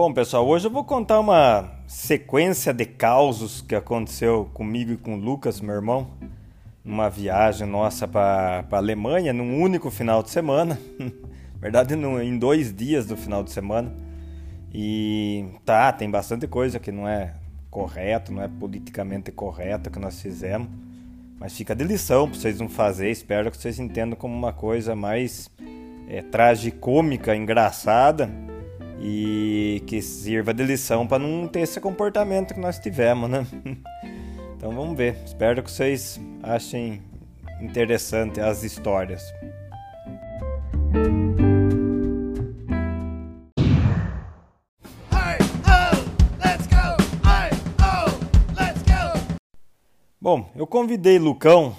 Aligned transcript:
Bom, 0.00 0.12
pessoal, 0.12 0.46
hoje 0.46 0.64
eu 0.64 0.70
vou 0.70 0.84
contar 0.84 1.18
uma 1.18 1.72
sequência 1.88 2.72
de 2.72 2.84
causos 2.84 3.60
que 3.60 3.74
aconteceu 3.74 4.48
comigo 4.54 4.92
e 4.92 4.96
com 4.96 5.14
o 5.14 5.16
Lucas, 5.18 5.60
meu 5.60 5.74
irmão, 5.74 6.06
numa 6.84 7.10
viagem 7.10 7.66
nossa 7.66 8.06
para 8.06 8.64
a 8.70 8.76
Alemanha, 8.76 9.32
num 9.32 9.60
único 9.60 9.90
final 9.90 10.22
de 10.22 10.30
semana. 10.30 10.78
Na 11.00 11.10
verdade, 11.60 11.96
num, 11.96 12.22
em 12.22 12.38
dois 12.38 12.72
dias 12.72 13.06
do 13.06 13.16
final 13.16 13.42
de 13.42 13.50
semana. 13.50 13.92
E 14.72 15.46
tá, 15.64 15.90
tem 15.90 16.08
bastante 16.08 16.46
coisa 16.46 16.78
que 16.78 16.92
não 16.92 17.08
é 17.08 17.34
correto, 17.68 18.32
não 18.32 18.40
é 18.40 18.46
politicamente 18.46 19.32
correto 19.32 19.90
que 19.90 19.98
nós 19.98 20.22
fizemos. 20.22 20.68
Mas 21.40 21.56
fica 21.56 21.74
de 21.74 21.82
lição 21.82 22.28
para 22.30 22.38
vocês 22.38 22.60
não 22.60 22.68
fazer. 22.68 23.10
Espero 23.10 23.50
que 23.50 23.56
vocês 23.56 23.80
entendam 23.80 24.16
como 24.16 24.32
uma 24.32 24.52
coisa 24.52 24.94
mais 24.94 25.50
é, 26.08 26.22
tragicômica, 26.22 27.34
engraçada 27.34 28.30
e 29.00 29.82
que 29.86 30.02
sirva 30.02 30.52
de 30.52 30.62
lição 30.64 31.06
para 31.06 31.18
não 31.18 31.46
ter 31.46 31.60
esse 31.60 31.80
comportamento 31.80 32.54
que 32.54 32.60
nós 32.60 32.78
tivemos, 32.78 33.28
né? 33.30 33.46
Então 34.56 34.72
vamos 34.72 34.96
ver. 34.96 35.16
Espero 35.24 35.62
que 35.62 35.70
vocês 35.70 36.20
achem 36.42 37.00
interessante 37.60 38.40
as 38.40 38.64
histórias. 38.64 39.22
Bom, 50.20 50.50
eu 50.56 50.66
convidei 50.66 51.20
Lucão 51.20 51.76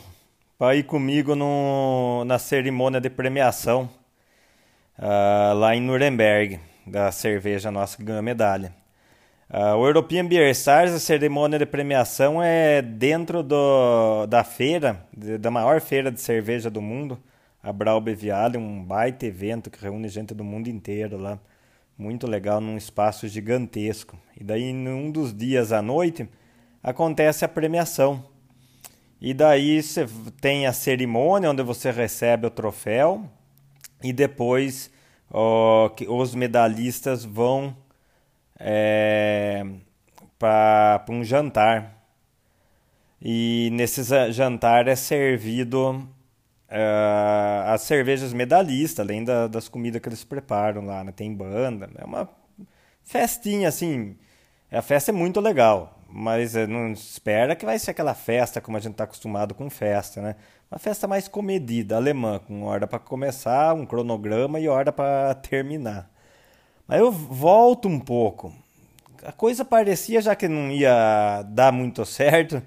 para 0.58 0.74
ir 0.74 0.84
comigo 0.84 1.36
no, 1.36 2.24
na 2.26 2.40
cerimônia 2.40 3.02
de 3.02 3.10
premiação 3.10 3.90
uh, 4.98 5.54
lá 5.54 5.76
em 5.76 5.82
Nuremberg 5.82 6.62
da 6.90 7.12
cerveja 7.12 7.72
nossa 7.72 7.96
que 7.96 8.04
ganhou 8.04 8.22
medalha. 8.22 8.74
Uh, 9.50 9.76
o 9.78 9.88
European 9.88 10.28
Beer 10.28 10.50
Stars, 10.52 10.92
a 10.92 11.00
cerimônia 11.00 11.58
de 11.58 11.66
premiação 11.66 12.42
é 12.42 12.82
dentro 12.82 13.42
do, 13.42 14.28
da 14.28 14.44
feira, 14.44 15.04
de, 15.16 15.38
da 15.38 15.50
maior 15.50 15.82
feira 15.82 16.12
de 16.12 16.22
cerveja 16.22 16.70
do 16.70 16.82
mundo, 16.82 17.18
a 17.62 17.74
Braube 17.74 18.14
Viale, 18.14 18.58
um 18.58 18.84
baita 18.84 19.26
evento 19.26 19.72
que 19.72 19.82
reúne 19.82 20.08
gente 20.08 20.34
do 20.34 20.44
mundo 20.44 20.68
inteiro 20.68 21.18
lá. 21.18 21.40
Muito 21.98 22.28
legal, 22.28 22.62
num 22.62 22.78
espaço 22.78 23.28
gigantesco. 23.28 24.18
E 24.40 24.44
daí, 24.44 24.72
num 24.72 25.12
dos 25.12 25.36
dias 25.36 25.72
à 25.72 25.82
noite, 25.82 26.30
acontece 26.82 27.44
a 27.44 27.48
premiação. 27.48 28.24
E 29.20 29.34
daí 29.34 29.82
você 29.82 30.08
tem 30.40 30.66
a 30.66 30.72
cerimônia 30.72 31.50
onde 31.50 31.62
você 31.62 31.92
recebe 31.92 32.48
o 32.48 32.52
troféu 32.52 33.26
e 34.02 34.14
depois 34.14 34.90
os 35.32 36.36
medalhistas 36.36 37.24
vão 37.24 37.76
é, 38.60 39.64
para 40.38 41.06
um 41.10 41.24
jantar. 41.24 41.98
E 43.22 43.70
nesse 43.74 44.02
jantar 44.32 44.88
é 44.88 44.96
servido 44.96 46.08
uh, 46.70 47.68
as 47.68 47.82
cervejas 47.82 48.32
medalhistas, 48.34 49.06
além 49.06 49.24
da, 49.24 49.48
das 49.48 49.68
comidas 49.68 50.02
que 50.02 50.08
eles 50.08 50.24
preparam 50.24 50.86
lá. 50.86 51.04
Né? 51.04 51.12
Tem 51.12 51.34
banda, 51.34 51.90
é 51.98 52.06
uma 52.06 52.30
festinha 53.04 53.68
assim. 53.68 54.16
A 54.72 54.82
festa 54.82 55.12
é 55.12 55.14
muito 55.14 55.40
legal, 55.40 56.00
mas 56.08 56.56
eh, 56.56 56.68
não 56.68 56.92
espera 56.92 57.56
que 57.56 57.66
vai 57.66 57.80
ser 57.80 57.92
aquela 57.92 58.14
festa 58.14 58.62
como 58.62 58.78
a 58.78 58.80
gente 58.80 58.92
está 58.92 59.04
acostumado 59.04 59.56
com 59.56 59.68
festa, 59.68 60.22
né? 60.22 60.36
Uma 60.72 60.78
festa 60.78 61.08
mais 61.08 61.28
comedida, 61.28 61.96
alemã, 61.96 62.38
com 62.38 62.66
hora 62.66 62.86
para 62.86 63.00
começar, 63.00 63.74
um 63.74 63.88
cronograma 63.88 64.60
e 64.60 64.68
hora 64.68 64.92
para 64.92 65.34
terminar. 65.34 66.08
Mas 66.88 67.00
eu 67.00 67.12
volto 67.12 67.88
um 67.88 68.00
pouco. 68.00 68.54
A 69.24 69.32
coisa 69.32 69.66
parecia 69.66 70.22
já 70.22 70.36
que 70.36 70.48
não 70.48 70.70
ia 70.70 71.42
dar 71.48 71.72
muito 71.72 72.06
certo. 72.06 72.62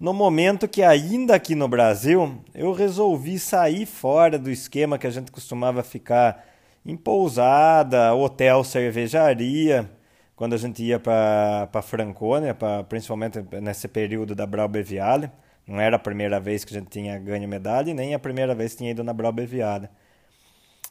No 0.00 0.14
momento 0.14 0.66
que 0.66 0.82
ainda 0.82 1.34
aqui 1.34 1.54
no 1.54 1.68
Brasil, 1.68 2.34
eu 2.54 2.72
resolvi 2.72 3.38
sair 3.38 3.84
fora 3.84 4.38
do 4.38 4.50
esquema 4.50 4.96
que 4.96 5.06
a 5.06 5.10
gente 5.10 5.30
costumava 5.30 5.82
ficar 5.82 6.46
em 6.84 6.96
pousada, 6.96 8.14
hotel, 8.14 8.64
cervejaria, 8.64 9.90
quando 10.34 10.54
a 10.54 10.58
gente 10.58 10.82
ia 10.82 10.98
para 10.98 11.82
Franconia, 11.82 12.54
pra, 12.54 12.84
principalmente 12.84 13.44
nesse 13.60 13.86
período 13.86 14.34
da 14.34 14.46
Braube 14.46 14.82
Viale. 14.82 15.30
Não 15.66 15.80
era 15.80 15.96
a 15.96 15.98
primeira 15.98 16.38
vez 16.38 16.64
que 16.64 16.74
a 16.74 16.78
gente 16.78 16.90
tinha 16.90 17.18
ganho 17.18 17.48
medalha, 17.48 17.94
nem 17.94 18.14
a 18.14 18.18
primeira 18.18 18.54
vez 18.54 18.72
que 18.72 18.78
tinha 18.78 18.90
ido 18.90 19.02
na 19.02 19.12
Braube 19.12 19.46
Viada. 19.46 19.90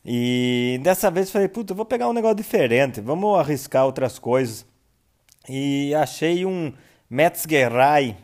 E 0.05 0.79
dessa 0.83 1.09
vez 1.09 1.31
falei, 1.31 1.47
puta, 1.47 1.73
vou 1.73 1.85
pegar 1.85 2.09
um 2.09 2.13
negócio 2.13 2.35
diferente, 2.35 2.99
vamos 2.99 3.39
arriscar 3.39 3.85
outras 3.85 4.19
coisas. 4.19 4.65
E 5.47 5.93
achei 5.95 6.45
um 6.45 6.73
Metzgerei, 7.09 8.15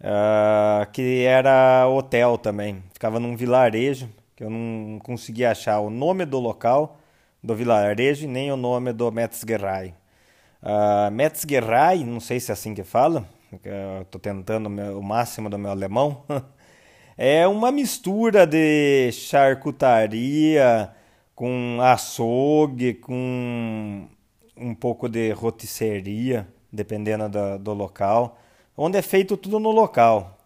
uh, 0.00 0.90
que 0.92 1.24
era 1.24 1.86
hotel 1.88 2.38
também. 2.38 2.82
Ficava 2.92 3.20
num 3.20 3.36
vilarejo, 3.36 4.08
que 4.34 4.42
eu 4.42 4.50
não 4.50 4.98
conseguia 4.98 5.50
achar 5.50 5.80
o 5.80 5.90
nome 5.90 6.24
do 6.24 6.38
local 6.38 6.98
do 7.42 7.54
vilarejo 7.54 8.24
e 8.24 8.28
nem 8.28 8.50
o 8.50 8.56
nome 8.56 8.92
do 8.92 9.10
Metzgerei. 9.12 9.94
Uh, 10.62 11.10
Metzgerei, 11.12 12.04
não 12.04 12.18
sei 12.18 12.40
se 12.40 12.50
é 12.50 12.54
assim 12.54 12.74
que 12.74 12.82
fala, 12.82 13.28
estou 14.02 14.20
tentando 14.20 14.68
o 14.68 15.02
máximo 15.02 15.48
do 15.48 15.58
meu 15.58 15.70
alemão, 15.70 16.24
é 17.16 17.46
uma 17.46 17.70
mistura 17.70 18.46
de 18.46 19.10
charcutaria 19.12 20.90
com 21.34 21.78
açougue, 21.80 22.94
com 22.94 24.08
um 24.56 24.74
pouco 24.74 25.08
de 25.08 25.32
rotisseria, 25.32 26.48
dependendo 26.72 27.28
do, 27.28 27.58
do 27.58 27.74
local, 27.74 28.38
onde 28.76 28.98
é 28.98 29.02
feito 29.02 29.36
tudo 29.36 29.60
no 29.60 29.70
local. 29.70 30.38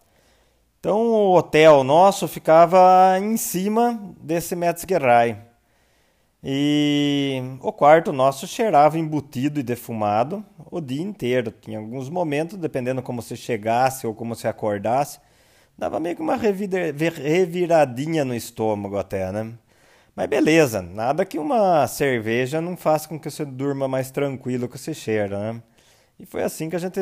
Então 0.81 0.99
o 0.99 1.37
hotel 1.37 1.85
nosso 1.85 2.27
ficava 2.27 3.19
em 3.19 3.37
cima 3.37 4.01
desse 4.21 4.57
Metzgerei. 4.57 5.50
E 6.43 7.43
o 7.61 7.73
quarto 7.73 8.13
nosso 8.13 8.47
cheirava 8.47 8.99
embutido 8.99 9.61
e 9.61 9.63
defumado 9.63 10.45
o 10.71 10.81
dia 10.81 11.03
inteiro. 11.03 11.53
Tinha 11.53 11.79
alguns 11.79 12.09
momentos, 12.09 12.57
dependendo 12.57 13.03
como 13.03 13.21
você 13.21 13.37
chegasse 13.37 14.07
ou 14.07 14.15
como 14.15 14.35
você 14.35 14.49
acordasse, 14.49 15.21
dava 15.77 16.01
meio 16.01 16.17
que 16.17 16.23
uma 16.23 16.37
reviradinha 16.37 18.25
no 18.25 18.35
estômago 18.35 18.97
até, 18.99 19.31
né? 19.33 19.53
Mas 20.17 20.29
beleza, 20.29 20.83
nada 20.83 21.25
que 21.25 21.39
uma 21.39 21.87
cerveja 21.87 22.61
não 22.61 22.77
faça 22.77 23.09
com 23.09 23.19
que 23.19 23.31
você 23.31 23.45
durma 23.45 23.87
mais 23.89 24.11
tranquilo 24.11 24.69
com 24.69 24.77
esse 24.77 24.95
cheiro, 24.95 25.39
né? 25.39 25.63
E 26.19 26.27
foi 26.27 26.43
assim 26.43 26.69
que 26.69 26.77
a 26.77 26.79
gente 26.79 27.01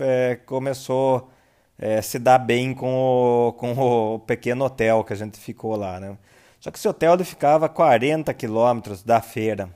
é, 0.00 0.36
começou 0.46 1.30
é, 1.78 2.02
se 2.02 2.18
dar 2.18 2.38
bem 2.38 2.74
com 2.74 3.48
o, 3.48 3.52
com 3.54 3.72
o 3.72 4.18
pequeno 4.20 4.64
hotel 4.64 5.04
que 5.04 5.12
a 5.12 5.16
gente 5.16 5.38
ficou 5.38 5.76
lá, 5.76 6.00
né? 6.00 6.16
Só 6.60 6.70
que 6.70 6.78
esse 6.78 6.86
hotel 6.86 7.14
ele 7.14 7.24
ficava 7.24 7.66
a 7.66 7.68
40 7.70 8.32
quilômetros 8.34 9.02
da 9.02 9.20
feira, 9.22 9.74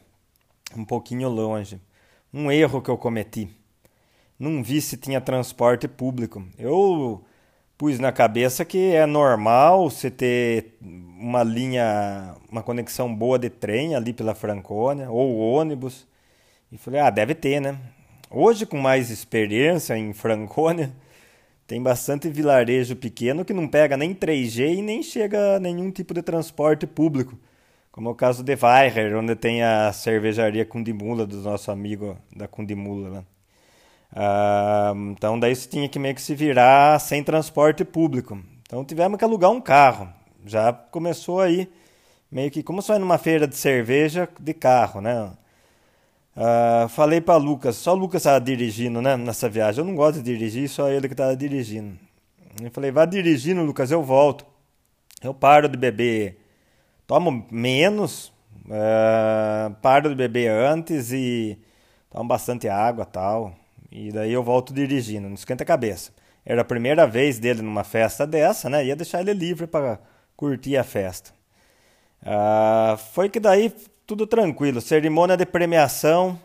um 0.77 0.85
pouquinho 0.85 1.31
longe. 1.31 1.81
Um 2.33 2.53
erro 2.53 2.83
que 2.83 2.91
eu 2.91 2.99
cometi. 2.99 3.49
Não 4.39 4.63
vi 4.63 4.81
se 4.83 4.97
tinha 4.97 5.21
transporte 5.21 5.89
público. 5.89 6.47
Eu 6.59 7.25
pus 7.79 7.99
na 7.99 8.13
cabeça 8.13 8.65
que 8.65 8.93
é 8.95 9.07
normal 9.07 9.89
você 9.89 10.11
ter 10.11 10.77
uma 10.83 11.43
linha, 11.43 12.35
uma 12.51 12.63
conexão 12.63 13.15
boa 13.15 13.39
de 13.39 13.49
trem 13.49 13.95
ali 13.95 14.13
pela 14.13 14.35
Franconia 14.35 15.11
ou 15.11 15.39
ônibus. 15.39 16.07
E 16.71 16.77
falei, 16.77 17.01
ah, 17.01 17.11
deve 17.11 17.35
ter, 17.35 17.61
né? 17.61 17.79
Hoje, 18.31 18.67
com 18.67 18.77
mais 18.77 19.11
experiência 19.11 19.97
em 19.97 20.13
Franconia, 20.13 20.93
tem 21.67 21.83
bastante 21.83 22.29
vilarejo 22.29 22.95
pequeno 22.97 23.45
que 23.45 23.53
não 23.53 23.67
pega 23.67 23.97
nem 23.97 24.15
3G 24.15 24.79
e 24.79 24.83
nem 24.83 25.03
chega 25.03 25.57
a 25.57 25.61
nenhum 25.61 25.91
tipo 25.91 26.13
de 26.13 26.23
transporte 26.23 26.87
público. 26.87 27.39
Como 27.91 28.09
é 28.09 28.13
o 28.13 28.15
caso 28.15 28.43
de 28.43 28.55
Weiher, 28.61 29.17
onde 29.17 29.37
tem 29.37 29.63
a 29.63 29.93
cervejaria 29.93 30.67
Cundimula 30.67 31.27
do 31.27 31.37
nosso 31.39 31.71
amigo 31.71 32.17
da 32.35 32.49
Cundimula. 32.49 33.09
Né? 33.11 33.25
Ah, 34.13 34.93
então 35.11 35.39
daí 35.39 35.55
você 35.55 35.69
tinha 35.69 35.89
que 35.89 35.99
meio 35.99 36.15
que 36.15 36.23
se 36.23 36.35
virar 36.35 36.99
sem 37.01 37.23
transporte 37.23 37.85
público. 37.85 38.39
Então 38.63 38.85
tivemos 38.85 39.19
que 39.19 39.25
alugar 39.25 39.51
um 39.51 39.61
carro. 39.61 40.09
Já 40.45 40.73
começou 40.73 41.41
aí 41.41 41.71
meio 42.31 42.51
que 42.51 42.63
como 42.63 42.83
só 42.83 42.99
numa 42.99 43.17
feira 43.17 43.47
de 43.47 43.57
cerveja 43.57 44.29
de 44.41 44.53
carro, 44.53 45.01
né? 45.01 45.31
Uh, 46.37 46.89
falei 46.89 47.21
para 47.21 47.37
Lucas, 47.37 47.77
só 47.77 47.95
Lucas 47.95 48.23
estava 48.23 48.41
dirigindo 48.41 49.01
né, 49.01 49.17
nessa 49.17 49.49
viagem. 49.49 49.81
Eu 49.81 49.87
não 49.87 49.95
gosto 49.95 50.17
de 50.17 50.23
dirigir, 50.23 50.69
só 50.69 50.89
ele 50.89 51.07
que 51.07 51.15
estava 51.15 51.37
dirigindo. 51.37 51.97
Eu 52.63 52.71
falei, 52.71 52.91
vá 52.91 53.05
dirigindo, 53.05 53.63
Lucas, 53.63 53.91
eu 53.91 54.03
volto. 54.03 54.45
Eu 55.23 55.33
paro 55.33 55.69
de 55.69 55.77
beber, 55.77 56.39
tomo 57.07 57.47
menos, 57.51 58.33
uh, 58.67 59.75
paro 59.81 60.11
de 60.11 60.15
beber 60.15 60.51
antes 60.51 61.13
e 61.13 61.59
tomo 62.11 62.29
bastante 62.29 62.69
água 62.69 63.05
tal. 63.05 63.55
E 63.91 64.11
daí 64.11 64.33
eu 64.33 64.43
volto 64.43 64.75
dirigindo, 64.75 65.29
não 65.29 65.35
esquenta 65.35 65.63
a 65.63 65.67
cabeça. 65.67 66.13
Era 66.45 66.63
a 66.63 66.65
primeira 66.65 67.07
vez 67.07 67.39
dele 67.39 67.63
numa 67.63 67.85
festa 67.85 68.27
dessa, 68.27 68.69
né? 68.69 68.85
Ia 68.85 68.97
deixar 68.97 69.21
ele 69.21 69.33
livre 69.33 69.67
para 69.67 69.99
curtir 70.37 70.77
a 70.77 70.85
festa. 70.85 71.31
Uh, 72.21 72.97
foi 73.13 73.29
que 73.29 73.41
daí 73.41 73.73
tudo 74.07 74.27
tranquilo. 74.27 74.81
Cerimônia 74.81 75.37
de 75.37 75.47
premiação. 75.47 76.39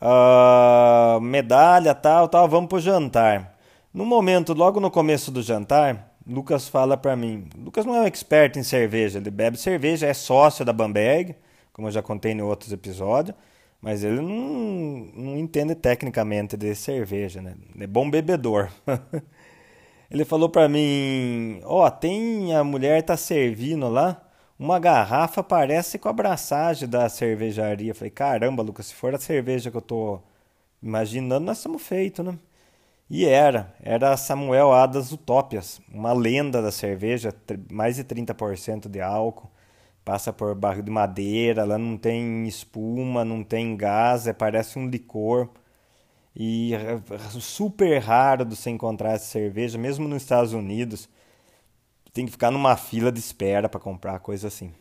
uh, 0.00 1.20
medalha, 1.20 1.94
tal, 1.94 2.28
tal, 2.28 2.48
vamos 2.48 2.68
pro 2.68 2.80
jantar. 2.80 3.58
No 3.92 4.04
momento, 4.04 4.52
logo 4.52 4.78
no 4.78 4.90
começo 4.90 5.30
do 5.30 5.42
jantar, 5.42 6.14
Lucas 6.26 6.68
fala 6.68 6.96
para 6.96 7.16
mim. 7.16 7.48
Lucas 7.56 7.84
não 7.84 7.96
é 7.96 8.00
um 8.02 8.06
expert 8.06 8.56
em 8.56 8.62
cerveja, 8.62 9.18
ele 9.18 9.30
bebe 9.30 9.56
cerveja, 9.56 10.06
é 10.06 10.14
sócio 10.14 10.64
da 10.64 10.72
Bamberg, 10.72 11.34
como 11.72 11.88
eu 11.88 11.92
já 11.92 12.02
contei 12.02 12.32
em 12.32 12.42
outros 12.42 12.70
episódios, 12.70 13.34
mas 13.80 14.04
ele 14.04 14.20
não, 14.20 15.10
não 15.16 15.38
entende 15.38 15.74
tecnicamente 15.74 16.56
de 16.56 16.74
cerveja, 16.74 17.40
né? 17.40 17.54
É 17.80 17.86
bom 17.86 18.08
bebedor. 18.10 18.68
ele 20.10 20.24
falou 20.24 20.48
para 20.48 20.68
mim: 20.68 21.60
Ó, 21.64 21.86
oh, 21.86 21.90
tem 21.90 22.54
a 22.54 22.62
mulher 22.62 23.02
tá 23.02 23.16
servindo 23.16 23.88
lá 23.88 24.27
uma 24.58 24.78
garrafa 24.78 25.42
parece 25.42 25.98
com 25.98 26.08
a 26.08 26.10
abraçagem 26.10 26.88
da 26.88 27.08
cervejaria. 27.08 27.94
falei, 27.94 28.10
caramba, 28.10 28.62
Lucas, 28.62 28.86
se 28.86 28.94
for 28.94 29.14
a 29.14 29.18
cerveja 29.18 29.70
que 29.70 29.76
eu 29.76 29.82
tô 29.82 30.20
imaginando, 30.82 31.46
nós 31.46 31.58
estamos 31.58 31.82
feitos, 31.82 32.24
né? 32.24 32.38
E 33.10 33.24
era, 33.24 33.74
era 33.82 34.16
Samuel 34.16 34.72
Adas 34.72 35.12
Utópias, 35.12 35.80
uma 35.92 36.12
lenda 36.12 36.60
da 36.60 36.70
cerveja, 36.70 37.34
mais 37.70 37.96
de 37.96 38.04
30% 38.04 38.88
de 38.88 39.00
álcool, 39.00 39.50
passa 40.04 40.32
por 40.32 40.54
barril 40.54 40.82
de 40.82 40.90
madeira, 40.90 41.62
ela 41.62 41.78
não 41.78 41.96
tem 41.96 42.46
espuma, 42.46 43.24
não 43.24 43.42
tem 43.44 43.76
gás, 43.76 44.26
é, 44.26 44.32
parece 44.32 44.78
um 44.78 44.88
licor. 44.88 45.48
E 46.36 46.74
é 46.74 47.00
super 47.40 47.98
raro 47.98 48.44
de 48.44 48.56
você 48.56 48.70
encontrar 48.70 49.12
essa 49.12 49.26
cerveja, 49.26 49.78
mesmo 49.78 50.06
nos 50.08 50.22
Estados 50.22 50.52
Unidos 50.52 51.08
tem 52.18 52.26
que 52.26 52.32
ficar 52.32 52.50
numa 52.50 52.76
fila 52.76 53.12
de 53.12 53.20
espera 53.20 53.68
para 53.68 53.78
comprar 53.78 54.18
coisa 54.18 54.48
assim. 54.48 54.74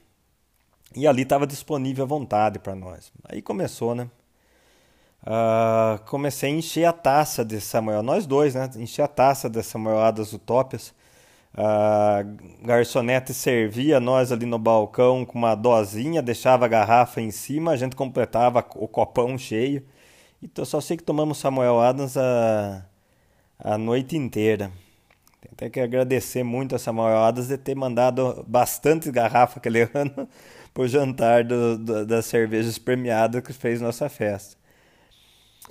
E 0.96 1.06
ali 1.06 1.22
estava 1.22 1.46
disponível 1.46 2.04
à 2.04 2.08
vontade 2.08 2.58
para 2.58 2.74
nós. 2.74 3.12
Aí 3.26 3.44
começou, 3.44 3.94
né? 3.94 4.10
Uh, 5.22 6.04
comecei 6.06 6.50
a 6.50 6.56
encher 6.56 6.86
a 6.86 6.92
taça 6.92 7.46
de 7.46 7.62
Samuel, 7.62 8.02
nós 8.02 8.26
dois, 8.26 8.56
né? 8.56 8.68
Encher 8.78 9.04
a 9.04 9.08
taça 9.08 9.48
de 9.48 9.62
Samuel 9.62 10.12
das 10.12 10.34
Utópias. 10.34 10.96
Uh, 11.54 12.66
garçonete 12.66 13.36
servia 13.36 14.00
nós 14.00 14.32
ali 14.32 14.48
no 14.48 14.58
balcão 14.58 15.24
com 15.24 15.38
uma 15.38 15.54
dosinha, 15.54 16.24
deixava 16.24 16.66
a 16.66 16.68
garrafa 16.68 17.22
em 17.22 17.30
cima, 17.30 17.70
a 17.70 17.78
gente 17.78 17.96
completava 17.96 18.66
o 18.78 18.88
copão 18.88 19.38
cheio. 19.38 19.86
Então 20.42 20.66
só 20.66 20.82
sei 20.82 20.98
que 20.98 21.04
tomamos 21.04 21.38
Samuel 21.38 21.80
Adams 21.80 22.18
a, 22.18 22.84
a 23.60 23.78
noite 23.78 24.18
inteira. 24.18 24.72
Tem 25.56 25.70
que 25.70 25.80
agradecer 25.80 26.44
muito 26.44 26.76
a 26.76 26.80
Samuel 26.80 27.18
Adams 27.18 27.48
de 27.48 27.58
ter 27.58 27.76
mandado 27.76 28.46
bastante 28.48 29.12
garrafa 29.12 29.60
aquele 29.60 29.90
ano 29.94 30.28
o 30.78 30.88
jantar 30.88 31.44
do, 31.44 31.78
do, 31.78 32.06
das 32.06 32.26
cervejas 32.26 32.78
premiadas 32.78 33.42
que 33.42 33.52
fez 33.52 33.82
nossa 33.82 34.08
festa. 34.08 34.56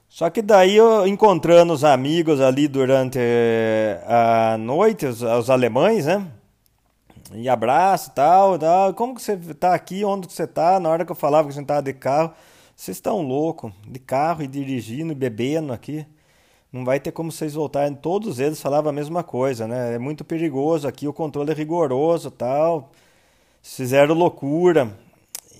Só 0.08 0.30
que 0.30 0.42
daí 0.42 0.76
eu 0.76 1.06
encontrando 1.06 1.72
os 1.72 1.84
amigos 1.84 2.40
ali 2.40 2.66
durante 2.66 3.18
eh, 3.20 4.02
a 4.06 4.56
noite, 4.58 5.06
os, 5.06 5.22
os 5.22 5.50
alemães, 5.50 6.06
né? 6.06 6.26
E 7.32 7.48
abraço 7.48 8.12
tal, 8.14 8.58
tal. 8.58 8.94
Como 8.94 9.14
que 9.14 9.22
você 9.22 9.36
tá 9.36 9.74
aqui? 9.74 10.04
Onde 10.04 10.32
você 10.32 10.46
tá? 10.46 10.80
Na 10.80 10.88
hora 10.88 11.04
que 11.04 11.12
eu 11.12 11.16
falava 11.16 11.48
que 11.48 11.54
a 11.54 11.60
gente 11.60 11.82
de 11.82 11.92
carro, 11.92 12.32
vocês 12.74 12.96
estão 12.96 13.20
louco 13.20 13.72
de 13.86 13.98
carro 13.98 14.42
e 14.42 14.46
dirigindo 14.46 15.12
e 15.12 15.14
bebendo 15.14 15.72
aqui 15.72 16.06
não 16.76 16.84
vai 16.84 17.00
ter 17.00 17.12
como 17.12 17.32
vocês 17.32 17.54
voltarem. 17.54 17.94
Todos 17.94 18.38
eles 18.38 18.60
falavam 18.60 18.90
a 18.90 18.92
mesma 18.92 19.22
coisa, 19.24 19.66
né? 19.66 19.94
É 19.94 19.98
muito 19.98 20.24
perigoso 20.24 20.86
aqui, 20.86 21.08
o 21.08 21.12
controle 21.12 21.50
é 21.50 21.54
rigoroso 21.54 22.30
tal. 22.30 22.90
Fizeram 23.62 24.14
loucura. 24.14 24.90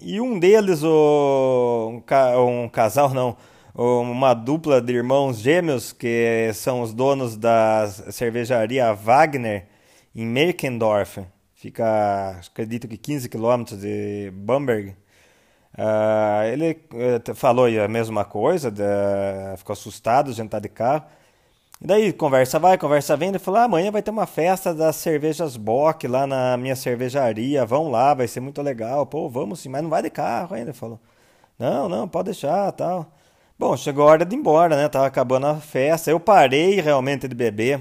E 0.02 0.20
um 0.20 0.38
deles, 0.38 0.82
o, 0.82 2.02
um, 2.08 2.64
um 2.64 2.68
casal, 2.68 3.12
não, 3.14 3.36
uma 3.74 4.34
dupla 4.34 4.80
de 4.80 4.92
irmãos 4.92 5.38
gêmeos, 5.38 5.92
que 5.92 6.50
são 6.54 6.82
os 6.82 6.92
donos 6.94 7.36
da 7.36 7.86
cervejaria 8.10 8.92
Wagner, 8.92 9.66
em 10.14 10.26
Merkendorf, 10.26 11.20
fica, 11.54 12.40
acredito 12.50 12.88
que 12.88 12.96
15 12.96 13.28
quilômetros 13.28 13.80
de 13.80 14.30
Bamberg. 14.34 14.94
Uh, 15.78 16.44
ele 16.50 16.80
uh, 16.92 17.34
falou 17.34 17.66
a 17.66 17.88
mesma 17.88 18.24
coisa, 18.24 18.70
uh, 18.70 19.56
ficou 19.58 19.74
assustado, 19.74 20.32
gente 20.32 20.48
tá 20.48 20.58
de 20.58 20.68
carro. 20.68 21.04
E 21.80 21.86
daí 21.86 22.12
conversa 22.12 22.58
vai, 22.58 22.78
conversa 22.78 23.16
vem, 23.16 23.28
ele 23.28 23.38
falou: 23.38 23.60
ah, 23.60 23.64
amanhã 23.64 23.90
vai 23.90 24.02
ter 24.02 24.10
uma 24.10 24.26
festa 24.26 24.74
das 24.74 24.96
cervejas 24.96 25.56
Bock 25.56 26.08
lá 26.08 26.26
na 26.26 26.56
minha 26.56 26.74
cervejaria, 26.74 27.66
vão 27.66 27.90
lá, 27.90 28.14
vai 28.14 28.26
ser 28.26 28.40
muito 28.40 28.62
legal. 28.62 29.06
Pô, 29.06 29.28
vamos 29.28 29.60
sim, 29.60 29.68
mas 29.68 29.82
não 29.82 29.90
vai 29.90 30.02
de 30.02 30.10
carro 30.10 30.54
ainda. 30.54 30.70
Ele 30.70 30.78
falou: 30.78 30.98
não, 31.58 31.88
não, 31.88 32.08
pode 32.08 32.26
deixar 32.26 32.72
tal. 32.72 33.12
Bom, 33.58 33.76
chegou 33.76 34.06
a 34.06 34.12
hora 34.12 34.24
de 34.24 34.34
ir 34.36 34.38
embora, 34.38 34.76
né? 34.76 34.88
Tava 34.88 35.06
acabando 35.06 35.46
a 35.46 35.56
festa. 35.56 36.10
Eu 36.10 36.20
parei 36.20 36.80
realmente 36.80 37.28
de 37.28 37.34
beber 37.34 37.80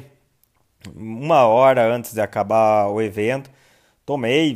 uma 0.96 1.46
hora 1.48 1.86
antes 1.94 2.14
de 2.14 2.22
acabar 2.22 2.88
o 2.88 3.02
evento. 3.02 3.50
Tomei 4.06 4.56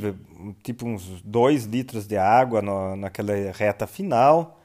tipo 0.63 0.85
uns 0.87 1.21
2 1.21 1.65
litros 1.65 2.07
de 2.07 2.17
água 2.17 2.61
no, 2.61 2.95
naquela 2.95 3.33
reta 3.51 3.87
final, 3.87 4.59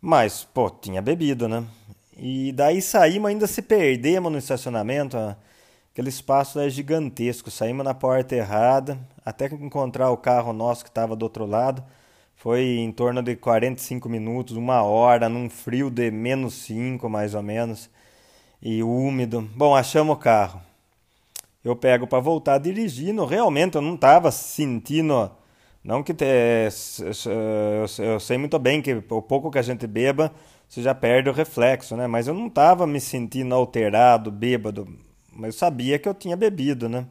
mas, 0.00 0.44
pô, 0.44 0.70
tinha 0.70 1.02
bebido, 1.02 1.48
né? 1.48 1.64
E 2.16 2.52
daí 2.52 2.80
saímos, 2.80 3.28
ainda 3.30 3.46
se 3.46 3.62
perdemos 3.62 4.32
no 4.32 4.38
estacionamento, 4.38 5.16
aquele 5.92 6.08
espaço 6.08 6.58
é 6.60 6.68
gigantesco, 6.68 7.50
saímos 7.50 7.84
na 7.84 7.94
porta 7.94 8.34
errada, 8.34 8.98
até 9.24 9.46
encontrar 9.46 10.10
o 10.10 10.16
carro 10.16 10.52
nosso 10.52 10.84
que 10.84 10.90
estava 10.90 11.16
do 11.16 11.22
outro 11.24 11.46
lado, 11.46 11.84
foi 12.36 12.62
em 12.78 12.92
torno 12.92 13.22
de 13.22 13.36
45 13.36 14.08
minutos, 14.08 14.56
uma 14.56 14.82
hora, 14.82 15.28
num 15.28 15.50
frio 15.50 15.90
de 15.90 16.10
menos 16.10 16.54
5 16.54 17.08
mais 17.08 17.34
ou 17.34 17.42
menos, 17.42 17.90
e 18.62 18.82
úmido. 18.82 19.42
Bom, 19.54 19.74
achamos 19.74 20.16
o 20.16 20.18
carro 20.18 20.65
eu 21.66 21.74
pego 21.74 22.06
para 22.06 22.20
voltar 22.20 22.58
dirigindo. 22.58 23.24
Realmente 23.24 23.74
eu 23.74 23.82
não 23.82 23.96
estava 23.96 24.30
sentindo. 24.30 25.30
Não 25.82 26.02
que 26.02 26.14
te, 26.14 26.24
eu 27.98 28.20
sei 28.20 28.38
muito 28.38 28.58
bem 28.58 28.80
que 28.80 28.94
o 29.10 29.22
pouco 29.22 29.50
que 29.50 29.58
a 29.58 29.62
gente 29.62 29.86
beba, 29.86 30.32
você 30.68 30.80
já 30.82 30.94
perde 30.94 31.28
o 31.28 31.32
reflexo, 31.32 31.96
né? 31.96 32.06
Mas 32.06 32.28
eu 32.28 32.34
não 32.34 32.46
estava 32.46 32.86
me 32.86 33.00
sentindo 33.00 33.54
alterado, 33.54 34.30
bêbado. 34.30 34.86
Mas 35.32 35.54
eu 35.54 35.58
sabia 35.58 35.98
que 35.98 36.08
eu 36.08 36.14
tinha 36.14 36.36
bebido, 36.36 36.88
né? 36.88 37.06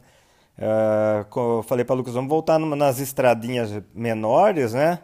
Uh, 0.58 1.38
eu 1.38 1.62
falei 1.62 1.84
para 1.84 1.94
Lucas, 1.94 2.14
vamos 2.14 2.30
voltar 2.30 2.58
nas 2.58 2.98
estradinhas 2.98 3.70
menores, 3.94 4.72
né? 4.72 5.00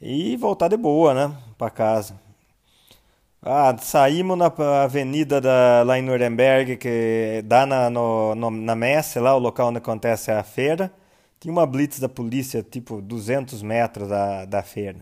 E 0.00 0.36
voltar 0.36 0.68
de 0.68 0.76
boa, 0.76 1.14
né? 1.14 1.36
Para 1.56 1.70
casa. 1.70 2.27
Ah, 3.40 3.76
saímos 3.78 4.36
na 4.36 4.46
avenida 4.82 5.40
da, 5.40 5.82
lá 5.84 5.96
em 5.98 6.02
Nuremberg, 6.02 6.76
que 6.76 7.40
dá 7.46 7.64
na, 7.64 7.88
no, 7.88 8.34
no, 8.34 8.50
na 8.50 8.74
Messe, 8.74 9.20
lá 9.20 9.34
o 9.34 9.38
local 9.38 9.68
onde 9.68 9.78
acontece 9.78 10.30
a 10.32 10.42
feira. 10.42 10.92
Tinha 11.38 11.52
uma 11.52 11.64
blitz 11.66 12.00
da 12.00 12.08
polícia, 12.08 12.62
tipo 12.64 13.00
200 13.00 13.62
metros 13.62 14.08
da, 14.08 14.44
da 14.44 14.62
feira. 14.62 14.98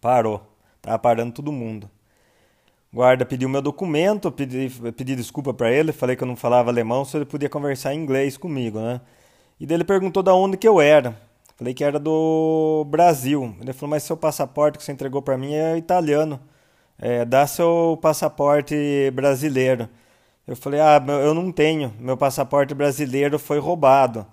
Parou. 0.00 0.42
Tava 0.82 0.98
parando 0.98 1.32
todo 1.32 1.50
mundo. 1.50 1.90
Guarda 2.92 3.24
pediu 3.24 3.48
meu 3.48 3.62
documento, 3.62 4.30
pedi, 4.32 4.70
pedi 4.96 5.14
desculpa 5.16 5.52
para 5.54 5.70
ele, 5.70 5.92
falei 5.92 6.16
que 6.16 6.22
eu 6.22 6.28
não 6.28 6.36
falava 6.36 6.70
alemão, 6.70 7.04
se 7.04 7.16
ele 7.16 7.26
podia 7.26 7.48
conversar 7.48 7.94
em 7.94 7.98
inglês 8.02 8.36
comigo, 8.36 8.80
né? 8.80 9.00
E 9.60 9.66
daí 9.66 9.76
ele 9.76 9.84
perguntou 9.84 10.22
da 10.22 10.34
onde 10.34 10.56
que 10.56 10.68
eu 10.68 10.80
era. 10.80 11.16
Falei 11.56 11.74
que 11.74 11.84
era 11.84 11.98
do 11.98 12.84
Brasil. 12.88 13.54
Ele 13.60 13.72
falou, 13.72 13.90
mas 13.90 14.02
seu 14.04 14.16
passaporte 14.16 14.78
que 14.78 14.84
você 14.84 14.92
entregou 14.92 15.22
para 15.22 15.36
mim 15.38 15.54
é 15.54 15.76
italiano 15.76 16.40
é, 16.98 17.24
dá 17.24 17.46
seu 17.46 17.98
passaporte 18.02 18.74
brasileiro. 19.12 19.88
Eu 20.46 20.56
falei, 20.56 20.80
ah, 20.80 21.02
eu 21.22 21.34
não 21.34 21.52
tenho, 21.52 21.92
meu 22.00 22.16
passaporte 22.16 22.74
brasileiro 22.74 23.38
foi 23.38 23.58
roubado. 23.58 24.26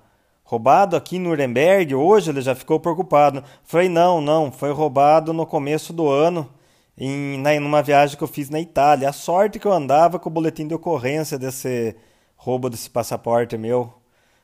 Roubado 0.43 0.95
aqui 0.95 1.17
em 1.17 1.19
Nuremberg? 1.19 1.95
Hoje 1.95 2.29
ele 2.29 2.41
já 2.41 2.55
ficou 2.55 2.79
preocupado. 2.79 3.43
Falei, 3.63 3.89
não, 3.89 4.21
não, 4.21 4.51
foi 4.51 4.71
roubado 4.71 5.33
no 5.33 5.45
começo 5.45 5.91
do 5.91 6.07
ano, 6.09 6.49
em 6.97 7.37
na, 7.39 7.59
numa 7.59 7.81
viagem 7.81 8.17
que 8.17 8.23
eu 8.23 8.27
fiz 8.27 8.49
na 8.49 8.59
Itália. 8.59 9.09
A 9.09 9.13
sorte 9.13 9.59
que 9.59 9.67
eu 9.67 9.73
andava 9.73 10.19
com 10.19 10.29
o 10.29 10.31
boletim 10.31 10.67
de 10.67 10.73
ocorrência 10.73 11.37
desse 11.37 11.95
roubo 12.35 12.69
desse 12.69 12.89
passaporte 12.89 13.57
meu. 13.57 13.93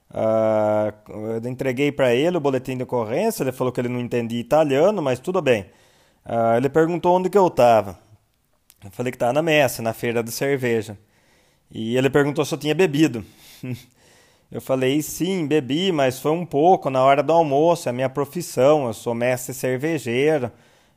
Uh, 0.09 1.39
eu 1.41 1.49
entreguei 1.49 1.91
para 1.91 2.13
ele 2.13 2.35
o 2.35 2.41
boletim 2.41 2.75
de 2.75 2.83
ocorrência, 2.83 3.43
ele 3.43 3.51
falou 3.53 3.71
que 3.71 3.79
ele 3.79 3.87
não 3.87 3.99
entendia 3.99 4.39
italiano, 4.39 5.01
mas 5.01 5.19
tudo 5.19 5.41
bem. 5.41 5.67
Uh, 6.25 6.57
ele 6.57 6.69
perguntou 6.69 7.15
onde 7.15 7.29
que 7.29 7.37
eu 7.37 7.47
estava. 7.47 8.10
Eu 8.83 8.91
falei 8.91 9.11
que 9.11 9.15
estava 9.15 9.33
na 9.33 9.41
messa, 9.41 9.81
na 9.81 9.93
feira 9.93 10.23
da 10.23 10.31
cerveja. 10.31 10.97
E 11.71 11.97
ele 11.97 12.09
perguntou 12.09 12.43
se 12.45 12.53
eu 12.53 12.57
tinha 12.59 12.75
bebido. 12.75 13.25
Eu 14.51 14.59
falei, 14.59 15.01
sim, 15.01 15.47
bebi, 15.47 15.93
mas 15.93 16.19
foi 16.19 16.31
um 16.31 16.45
pouco 16.45 16.89
na 16.89 17.01
hora 17.01 17.23
do 17.23 17.31
almoço, 17.31 17.87
é 17.87 17.93
minha 17.93 18.09
profissão, 18.09 18.85
eu 18.87 18.93
sou 18.93 19.13
mestre 19.13 19.53
cervejeiro. 19.53 20.51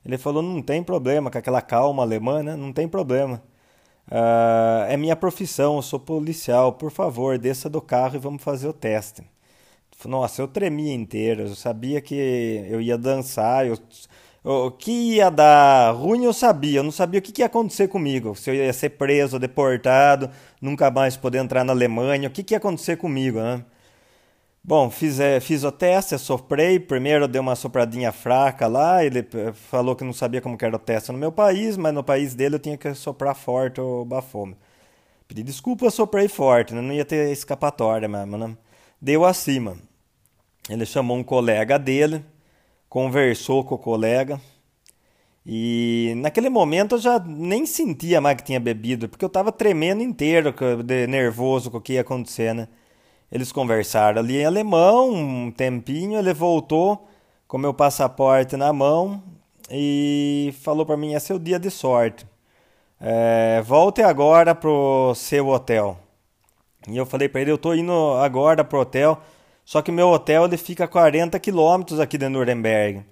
Ele 0.04 0.18
falou, 0.18 0.42
não 0.42 0.60
tem 0.60 0.82
problema, 0.82 1.30
com 1.30 1.38
aquela 1.38 1.62
calma 1.62 2.02
alemã, 2.02 2.42
né? 2.42 2.56
Não 2.56 2.72
tem 2.72 2.88
problema. 2.88 3.40
Uh, 4.08 4.84
é 4.88 4.96
minha 4.96 5.16
profissão, 5.16 5.76
eu 5.76 5.82
sou 5.82 6.00
policial, 6.00 6.72
por 6.72 6.90
favor, 6.90 7.38
desça 7.38 7.70
do 7.70 7.80
carro 7.80 8.16
e 8.16 8.18
vamos 8.18 8.42
fazer 8.42 8.68
o 8.68 8.72
teste. 8.72 9.22
Nossa, 10.04 10.42
eu 10.42 10.48
tremia 10.48 10.92
inteiro, 10.92 11.42
eu 11.42 11.54
sabia 11.54 12.00
que 12.00 12.14
eu 12.68 12.80
ia 12.80 12.98
dançar, 12.98 13.66
eu 13.66 13.78
O 14.44 14.70
que 14.70 14.92
ia 15.16 15.30
dar 15.30 15.92
ruim 15.92 16.24
eu 16.24 16.32
sabia, 16.34 16.80
eu 16.80 16.82
não 16.82 16.90
sabia 16.92 17.18
o 17.18 17.22
que 17.22 17.40
ia 17.40 17.46
acontecer 17.46 17.88
comigo. 17.88 18.34
Se 18.36 18.50
eu 18.50 18.54
ia 18.54 18.72
ser 18.74 18.90
preso, 18.90 19.38
deportado, 19.38 20.30
nunca 20.60 20.90
mais 20.90 21.16
poder 21.16 21.38
entrar 21.38 21.64
na 21.64 21.72
Alemanha, 21.72 22.28
o 22.28 22.30
que 22.30 22.52
ia 22.52 22.58
acontecer 22.58 22.96
comigo, 22.98 23.40
né? 23.40 23.64
Bom, 24.66 24.90
fiz, 24.90 25.20
é, 25.20 25.40
fiz 25.40 25.62
o 25.64 25.70
teste, 25.72 26.18
soprei. 26.18 26.78
Primeiro 26.80 27.28
deu 27.28 27.42
uma 27.42 27.54
sopradinha 27.54 28.12
fraca 28.12 28.66
lá. 28.66 29.04
Ele 29.04 29.26
falou 29.52 29.94
que 29.94 30.04
não 30.04 30.12
sabia 30.12 30.40
como 30.40 30.56
era 30.60 30.76
o 30.76 30.78
teste 30.78 31.12
no 31.12 31.18
meu 31.18 31.30
país, 31.32 31.76
mas 31.76 31.92
no 31.94 32.02
país 32.02 32.34
dele 32.34 32.56
eu 32.56 32.58
tinha 32.58 32.76
que 32.78 32.94
soprar 32.94 33.34
forte 33.34 33.80
o 33.80 34.04
bafômetro. 34.04 34.60
Pedi 35.28 35.42
desculpa, 35.42 35.90
soprei 35.90 36.28
forte, 36.28 36.74
né? 36.74 36.80
não 36.80 36.92
ia 36.94 37.04
ter 37.04 37.30
escapatória 37.32 38.08
mesmo, 38.08 38.38
né? 38.38 38.56
Deu 39.00 39.24
acima. 39.24 39.76
Ele 40.68 40.86
chamou 40.86 41.16
um 41.16 41.22
colega 41.24 41.78
dele, 41.78 42.24
conversou 42.94 43.64
com 43.64 43.74
o 43.74 43.78
colega. 43.78 44.40
E 45.44 46.14
naquele 46.18 46.48
momento 46.48 46.94
eu 46.94 46.98
já 47.00 47.18
nem 47.18 47.66
sentia 47.66 48.20
mais 48.20 48.36
que 48.36 48.44
tinha 48.44 48.60
bebido, 48.60 49.08
porque 49.08 49.24
eu 49.24 49.26
estava 49.26 49.50
tremendo 49.50 50.00
inteiro, 50.00 50.54
nervoso 51.08 51.72
com 51.72 51.78
o 51.78 51.80
que 51.80 51.94
ia 51.94 52.02
acontecer, 52.02 52.54
né? 52.54 52.68
Eles 53.32 53.50
conversaram 53.50 54.20
ali 54.20 54.36
em 54.36 54.44
alemão 54.44 55.12
um 55.12 55.50
tempinho, 55.50 56.20
ele 56.20 56.32
voltou 56.32 57.08
com 57.48 57.58
meu 57.58 57.74
passaporte 57.74 58.56
na 58.56 58.72
mão 58.72 59.20
e 59.68 60.54
falou 60.62 60.86
para 60.86 60.96
mim: 60.96 61.14
é 61.14 61.18
seu 61.18 61.36
dia 61.36 61.58
de 61.58 61.72
sorte. 61.72 62.24
É, 63.00 63.60
volte 63.62 64.02
agora 64.02 64.54
pro 64.54 65.12
seu 65.16 65.48
hotel. 65.48 65.98
E 66.86 66.96
eu 66.96 67.04
falei 67.04 67.28
para 67.28 67.40
ele: 67.40 67.50
eu 67.50 67.58
tô 67.58 67.74
indo 67.74 67.92
agora 68.22 68.62
pro 68.62 68.78
hotel, 68.78 69.20
só 69.64 69.82
que 69.82 69.92
meu 69.92 70.08
hotel 70.08 70.44
ele 70.44 70.56
fica 70.56 70.84
a 70.84 70.88
40 70.88 71.38
quilômetros 71.38 72.00
aqui 72.00 72.18
de 72.18 72.28
Nuremberg. 72.28 73.04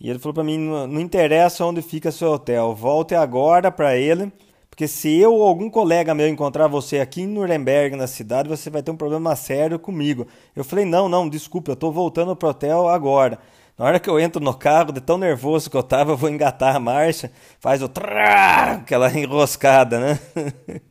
E 0.00 0.10
ele 0.10 0.18
falou 0.18 0.34
para 0.34 0.44
mim: 0.44 0.58
não 0.58 1.00
interessa 1.00 1.64
onde 1.64 1.82
fica 1.82 2.10
seu 2.10 2.32
hotel, 2.32 2.74
volte 2.74 3.14
agora 3.14 3.70
para 3.70 3.96
ele 3.96 4.32
porque 4.76 4.86
se 4.86 5.08
eu 5.18 5.32
ou 5.32 5.42
algum 5.42 5.70
colega 5.70 6.14
meu 6.14 6.28
encontrar 6.28 6.66
você 6.66 6.98
aqui 6.98 7.22
em 7.22 7.26
Nuremberg, 7.26 7.96
na 7.96 8.06
cidade, 8.06 8.46
você 8.46 8.68
vai 8.68 8.82
ter 8.82 8.90
um 8.90 8.96
problema 8.96 9.34
sério 9.34 9.78
comigo. 9.78 10.26
Eu 10.54 10.62
falei: 10.62 10.84
não, 10.84 11.08
não, 11.08 11.26
desculpa, 11.26 11.70
eu 11.70 11.72
estou 11.72 11.90
voltando 11.90 12.36
pro 12.36 12.50
hotel 12.50 12.86
agora. 12.86 13.38
Na 13.78 13.86
hora 13.86 13.98
que 13.98 14.10
eu 14.10 14.20
entro 14.20 14.38
no 14.38 14.52
carro, 14.52 14.92
de 14.92 15.00
tão 15.00 15.16
nervoso 15.16 15.70
que 15.70 15.76
eu 15.78 15.82
tava, 15.82 16.12
eu 16.12 16.16
vou 16.18 16.28
engatar 16.28 16.76
a 16.76 16.78
marcha, 16.78 17.32
faz 17.58 17.82
o 17.82 17.88
trá, 17.88 18.72
aquela 18.72 19.10
enroscada, 19.18 19.98
né? 19.98 20.18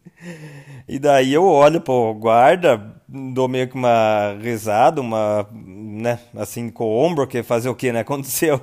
e 0.89 0.97
daí 0.97 1.31
eu 1.31 1.45
olho 1.45 1.79
pro 1.79 2.11
guarda, 2.15 2.94
dou 3.07 3.47
meio 3.47 3.67
que 3.67 3.75
uma 3.75 4.35
risada, 4.41 5.01
uma, 5.01 5.47
né, 5.53 6.19
assim, 6.35 6.69
com 6.69 6.85
o 6.85 6.97
ombro, 7.03 7.27
que 7.27 7.43
fazer 7.43 7.69
o 7.69 7.75
que, 7.75 7.91
né? 7.91 8.01
Aconteceu. 8.01 8.59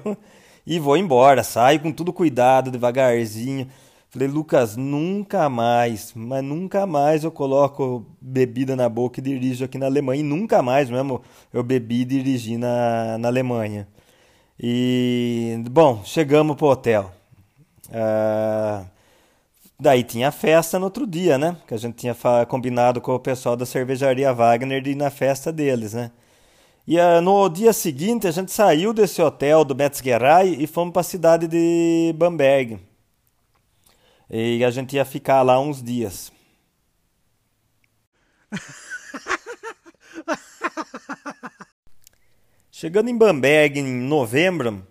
e 0.67 0.79
vou 0.79 0.97
embora, 0.97 1.43
saio 1.43 1.81
com 1.81 1.93
tudo 1.93 2.13
cuidado, 2.13 2.71
devagarzinho. 2.71 3.69
Falei, 4.11 4.29
Lucas, 4.29 4.77
nunca 4.77 5.49
mais, 5.49 6.13
mas 6.15 6.45
nunca 6.45 6.87
mais 6.87 7.25
eu 7.25 7.31
coloco 7.33 8.05
bebida 8.21 8.77
na 8.77 8.87
boca 8.89 9.21
e 9.21 9.23
dirijo 9.23 9.65
aqui 9.65 9.79
na 9.79 9.87
Alemanha. 9.87 10.21
E 10.21 10.25
nunca 10.25 10.63
mais 10.63 10.91
mesmo 10.91 11.23
eu 11.53 11.63
bebi 11.63 12.03
e 12.03 12.05
dirigi 12.05 12.59
na, 12.59 13.17
na 13.19 13.29
Alemanha. 13.29 13.89
E, 14.61 15.57
bom, 15.71 16.03
chegamos 16.05 16.57
pro 16.57 16.67
hotel. 16.67 17.11
Ah, 17.91 18.85
daí 19.79 20.03
tinha 20.05 20.31
festa 20.31 20.79
no 20.79 20.87
outro 20.87 21.07
dia, 21.07 21.37
né? 21.39 21.57
Que 21.67 21.75
a 21.75 21.77
gente 21.77 21.97
tinha 21.97 22.17
combinado 22.49 23.01
com 23.01 23.15
o 23.15 23.21
pessoal 23.21 23.57
da 23.57 23.67
cervejaria 23.67 24.33
Wagner 24.33 24.83
de 24.83 24.91
ir 24.91 24.95
na 24.95 25.11
festa 25.11 25.53
deles, 25.53 25.93
né? 25.95 26.11
E 26.87 26.99
ah, 26.99 27.21
no 27.21 27.49
dia 27.49 27.73
seguinte 27.73 28.27
a 28.27 28.31
gente 28.33 28.51
saiu 28.51 28.93
desse 28.93 29.23
hotel 29.23 29.65
do 29.65 29.75
Metzgerei 29.75 30.57
e 30.59 30.67
fomos 30.67 30.93
para 30.93 31.01
a 31.01 31.05
cidade 31.05 31.47
de 31.47 32.13
Bamberg. 32.17 32.81
E 34.29 34.65
a 34.65 34.71
gente 34.71 34.97
ia 34.97 35.05
ficar 35.05 35.43
lá 35.43 35.61
uns 35.61 35.83
dias. 35.83 36.33
Chegando 42.71 43.09
em 43.11 43.17
Bamberg 43.17 43.79
em 43.79 43.85
novembro, 43.85 44.85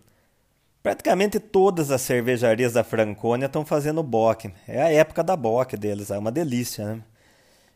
praticamente 0.82 1.40
todas 1.40 1.92
as 1.92 2.02
cervejarias 2.02 2.74
da 2.74 2.84
Franconia 2.84 3.46
estão 3.46 3.66
fazendo 3.66 4.04
bock. 4.04 4.52
É 4.68 4.82
a 4.82 4.92
época 4.92 5.24
da 5.24 5.36
bock 5.36 5.78
deles, 5.78 6.12
é 6.12 6.18
uma 6.18 6.32
delícia, 6.32 6.86
né? 6.86 7.02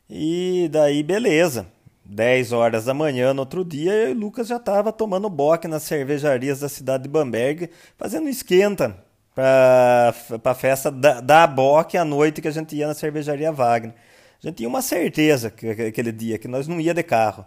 E 0.10 0.70
daí, 0.72 1.04
beleza. 1.04 1.68
10 2.06 2.52
horas 2.52 2.86
da 2.86 2.94
manhã 2.94 3.34
no 3.34 3.42
outro 3.42 3.66
dia, 3.66 3.92
eu 3.92 4.10
e 4.10 4.12
o 4.12 4.20
Lucas 4.20 4.48
já 4.48 4.60
tava 4.60 4.92
tomando 4.94 5.28
bock 5.28 5.68
nas 5.68 5.82
cervejarias 5.84 6.60
da 6.60 6.70
cidade 6.70 7.04
de 7.04 7.10
Bamberg, 7.10 7.70
fazendo 7.98 8.30
esquenta 8.30 8.96
para 9.34 10.14
a 10.44 10.54
festa 10.54 10.90
da, 10.90 11.20
da 11.20 11.46
Bock 11.46 11.98
à 11.98 12.06
noite 12.06 12.42
que 12.42 12.48
a 12.48 12.52
gente 12.52 12.76
ia 12.76 12.88
na 12.88 12.94
cervejaria 12.94 13.52
Wagner. 13.52 13.94
A 14.42 14.48
gente 14.48 14.58
tinha 14.58 14.70
uma 14.70 14.82
certeza 14.82 15.50
que, 15.50 15.68
aquele 15.68 16.12
dia 16.12 16.38
que 16.38 16.48
nós 16.48 16.68
não 16.68 16.80
ia 16.80 16.94
de 16.94 17.04
carro. 17.04 17.46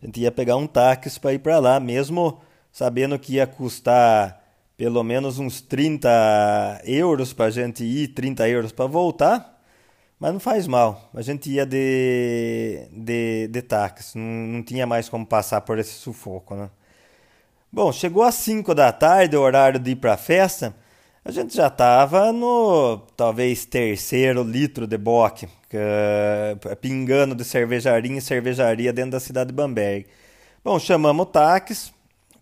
A 0.00 0.06
gente 0.06 0.20
ia 0.20 0.30
pegar 0.30 0.56
um 0.56 0.66
táxi 0.66 1.18
para 1.18 1.34
ir 1.34 1.40
para 1.40 1.58
lá, 1.58 1.80
mesmo 1.80 2.40
sabendo 2.72 3.18
que 3.18 3.34
ia 3.34 3.46
custar 3.46 4.37
pelo 4.78 5.02
menos 5.04 5.38
uns 5.38 5.60
30 5.60 6.80
euros 6.86 7.34
para 7.34 7.46
a 7.46 7.50
gente 7.50 7.84
ir, 7.84 8.08
30 8.08 8.48
euros 8.48 8.72
para 8.72 8.86
voltar. 8.86 9.60
Mas 10.18 10.32
não 10.32 10.40
faz 10.40 10.66
mal. 10.66 11.10
A 11.14 11.20
gente 11.20 11.50
ia 11.50 11.66
de, 11.66 12.88
de, 12.92 13.48
de 13.48 13.62
táxi. 13.62 14.16
Não, 14.16 14.24
não 14.24 14.62
tinha 14.62 14.86
mais 14.86 15.08
como 15.08 15.26
passar 15.26 15.60
por 15.60 15.78
esse 15.78 15.92
sufoco, 15.92 16.54
né? 16.54 16.70
Bom, 17.70 17.92
chegou 17.92 18.22
às 18.22 18.36
5 18.36 18.74
da 18.74 18.90
tarde, 18.92 19.36
o 19.36 19.42
horário 19.42 19.78
de 19.78 19.90
ir 19.90 19.96
para 19.96 20.14
a 20.14 20.16
festa 20.16 20.74
a 21.28 21.30
gente 21.30 21.54
já 21.54 21.66
estava 21.66 22.32
no 22.32 22.96
talvez 23.14 23.66
terceiro 23.66 24.42
litro 24.42 24.86
de 24.86 24.96
bock, 24.96 25.44
uh, 25.44 26.76
pingando 26.76 27.34
de 27.34 27.44
cervejaria 27.44 28.10
em 28.10 28.18
cervejaria 28.18 28.94
dentro 28.94 29.10
da 29.10 29.20
cidade 29.20 29.48
de 29.48 29.54
Bamberg. 29.54 30.06
Bom, 30.64 30.78
chamamos 30.78 31.26
o 31.26 31.26
táxi, 31.26 31.92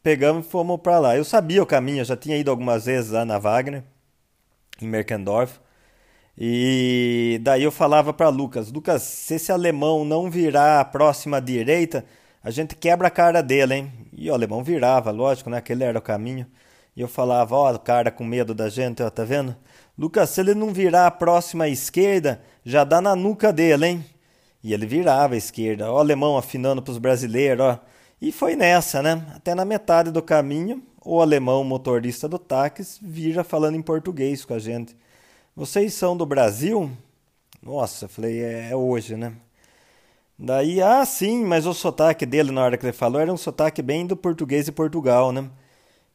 pegamos 0.06 0.46
e 0.46 0.48
fomos 0.48 0.80
para 0.80 1.00
lá. 1.00 1.16
Eu 1.16 1.24
sabia 1.24 1.60
o 1.60 1.66
caminho, 1.66 2.02
eu 2.02 2.04
já 2.04 2.16
tinha 2.16 2.36
ido 2.36 2.48
algumas 2.48 2.86
vezes 2.86 3.10
lá 3.10 3.24
na 3.24 3.40
Wagner, 3.40 3.82
em 4.80 4.86
Merkendorf. 4.86 5.58
E 6.38 7.40
daí 7.42 7.64
eu 7.64 7.72
falava 7.72 8.12
para 8.12 8.28
Lucas, 8.28 8.70
Lucas, 8.70 9.02
se 9.02 9.34
esse 9.34 9.50
alemão 9.50 10.04
não 10.04 10.30
virar 10.30 10.78
a 10.78 10.84
próxima 10.84 11.40
direita, 11.40 12.04
a 12.40 12.52
gente 12.52 12.76
quebra 12.76 13.08
a 13.08 13.10
cara 13.10 13.42
dele, 13.42 13.74
hein? 13.74 13.92
E 14.12 14.30
o 14.30 14.34
alemão 14.34 14.62
virava, 14.62 15.10
lógico, 15.10 15.50
né? 15.50 15.56
Aquele 15.56 15.82
era 15.82 15.98
o 15.98 16.02
caminho. 16.02 16.46
E 16.96 17.00
eu 17.00 17.08
falava, 17.08 17.56
ó, 17.56 17.74
o 17.74 17.78
cara 17.80 18.12
com 18.12 18.22
medo 18.22 18.54
da 18.54 18.68
gente, 18.68 19.02
ó, 19.02 19.10
tá 19.10 19.24
vendo? 19.24 19.56
Lucas, 19.98 20.30
se 20.30 20.40
ele 20.40 20.54
não 20.54 20.72
virar 20.72 21.08
a 21.08 21.10
próxima 21.10 21.66
esquerda, 21.66 22.40
já 22.64 22.84
dá 22.84 23.00
na 23.00 23.16
nuca 23.16 23.52
dele, 23.52 23.86
hein? 23.86 24.06
E 24.62 24.72
ele 24.72 24.86
virava 24.86 25.34
a 25.34 25.36
esquerda, 25.36 25.90
ó, 25.90 25.96
o 25.96 25.98
alemão 25.98 26.38
afinando 26.38 26.80
pros 26.80 26.98
brasileiros, 26.98 27.66
ó. 27.66 27.80
E 28.20 28.32
foi 28.32 28.56
nessa, 28.56 29.02
né? 29.02 29.26
Até 29.34 29.54
na 29.54 29.64
metade 29.64 30.10
do 30.10 30.22
caminho, 30.22 30.82
o 31.04 31.20
alemão 31.20 31.62
motorista 31.62 32.28
do 32.28 32.38
táxi 32.38 32.98
vira 33.02 33.44
falando 33.44 33.76
em 33.76 33.82
português 33.82 34.44
com 34.44 34.54
a 34.54 34.58
gente. 34.58 34.96
Vocês 35.54 35.94
são 35.94 36.16
do 36.16 36.24
Brasil? 36.26 36.90
Nossa, 37.62 38.08
falei, 38.08 38.40
é, 38.40 38.70
é 38.70 38.76
hoje, 38.76 39.16
né? 39.16 39.32
Daí, 40.38 40.82
ah, 40.82 41.04
sim, 41.06 41.44
mas 41.44 41.66
o 41.66 41.74
sotaque 41.74 42.26
dele 42.26 42.52
na 42.52 42.62
hora 42.62 42.76
que 42.76 42.84
ele 42.84 42.92
falou 42.92 43.20
era 43.20 43.32
um 43.32 43.36
sotaque 43.36 43.82
bem 43.82 44.06
do 44.06 44.16
português 44.16 44.66
de 44.66 44.72
Portugal, 44.72 45.32
né? 45.32 45.48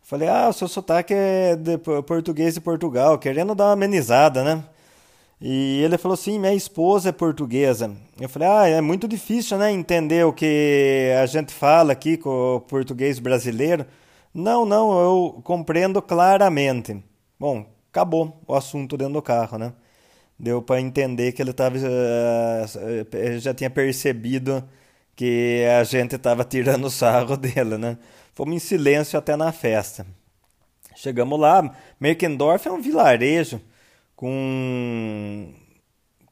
Falei, 0.03 0.27
ah, 0.27 0.49
o 0.49 0.53
seu 0.53 0.67
sotaque 0.67 1.13
é 1.13 1.55
de 1.55 1.77
português 1.77 2.55
de 2.55 2.61
Portugal, 2.61 3.17
querendo 3.19 3.55
dar 3.55 3.65
uma 3.65 3.73
amenizada, 3.73 4.43
né? 4.43 4.63
E 5.41 5.81
ele 5.83 5.97
falou 5.97 6.13
assim, 6.13 6.37
minha 6.37 6.53
esposa 6.53 7.09
é 7.09 7.11
portuguesa. 7.11 7.91
Eu 8.19 8.29
falei, 8.29 8.47
ah, 8.47 8.67
é 8.67 8.79
muito 8.79 9.07
difícil, 9.07 9.57
né, 9.57 9.71
entender 9.71 10.23
o 10.23 10.31
que 10.31 11.11
a 11.19 11.25
gente 11.25 11.51
fala 11.51 11.93
aqui 11.93 12.15
com 12.15 12.57
o 12.57 12.61
português 12.61 13.17
brasileiro. 13.17 13.83
Não, 14.31 14.65
não, 14.65 15.01
eu 15.01 15.41
compreendo 15.43 15.99
claramente. 15.99 17.03
Bom, 17.39 17.65
acabou 17.89 18.39
o 18.47 18.53
assunto 18.53 18.95
dentro 18.95 19.15
do 19.15 19.21
carro, 19.21 19.57
né? 19.57 19.73
Deu 20.37 20.61
para 20.61 20.79
entender 20.79 21.31
que 21.31 21.41
ele 21.41 21.53
tava, 21.53 21.75
uh, 21.77 23.39
já 23.39 23.53
tinha 23.53 23.69
percebido 23.69 24.63
que 25.15 25.65
a 25.79 25.83
gente 25.83 26.15
estava 26.15 26.43
tirando 26.43 26.85
o 26.85 26.91
sarro 26.91 27.35
dele, 27.37 27.77
né? 27.77 27.97
Fomos 28.33 28.55
em 28.55 28.59
silêncio 28.59 29.17
até 29.17 29.35
na 29.35 29.51
festa. 29.51 30.05
Chegamos 30.95 31.39
lá, 31.39 31.75
Merkendorf 31.99 32.67
é 32.67 32.71
um 32.71 32.81
vilarejo 32.81 33.59
com 34.21 35.51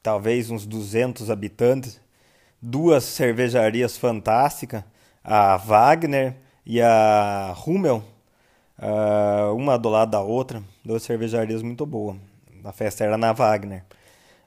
talvez 0.03 0.51
uns 0.51 0.63
200 0.63 1.31
habitantes, 1.31 2.00
duas 2.62 3.03
cervejarias 3.03 3.98
fantásticas, 3.98 4.84
a 5.24 5.58
Wagner 5.58 6.36
e 6.63 6.79
a 6.79 7.55
Hummel, 7.65 8.03
uh, 8.77 9.55
uma 9.55 9.75
do 9.75 9.89
lado 9.89 10.12
da 10.12 10.22
outra, 10.22 10.62
duas 10.86 11.01
cervejarias 11.01 11.63
muito 11.63 11.84
boas. 11.84 12.17
A 12.63 12.72
festa 12.72 13.05
era 13.05 13.17
na 13.17 13.34
Wagner. 13.34 13.84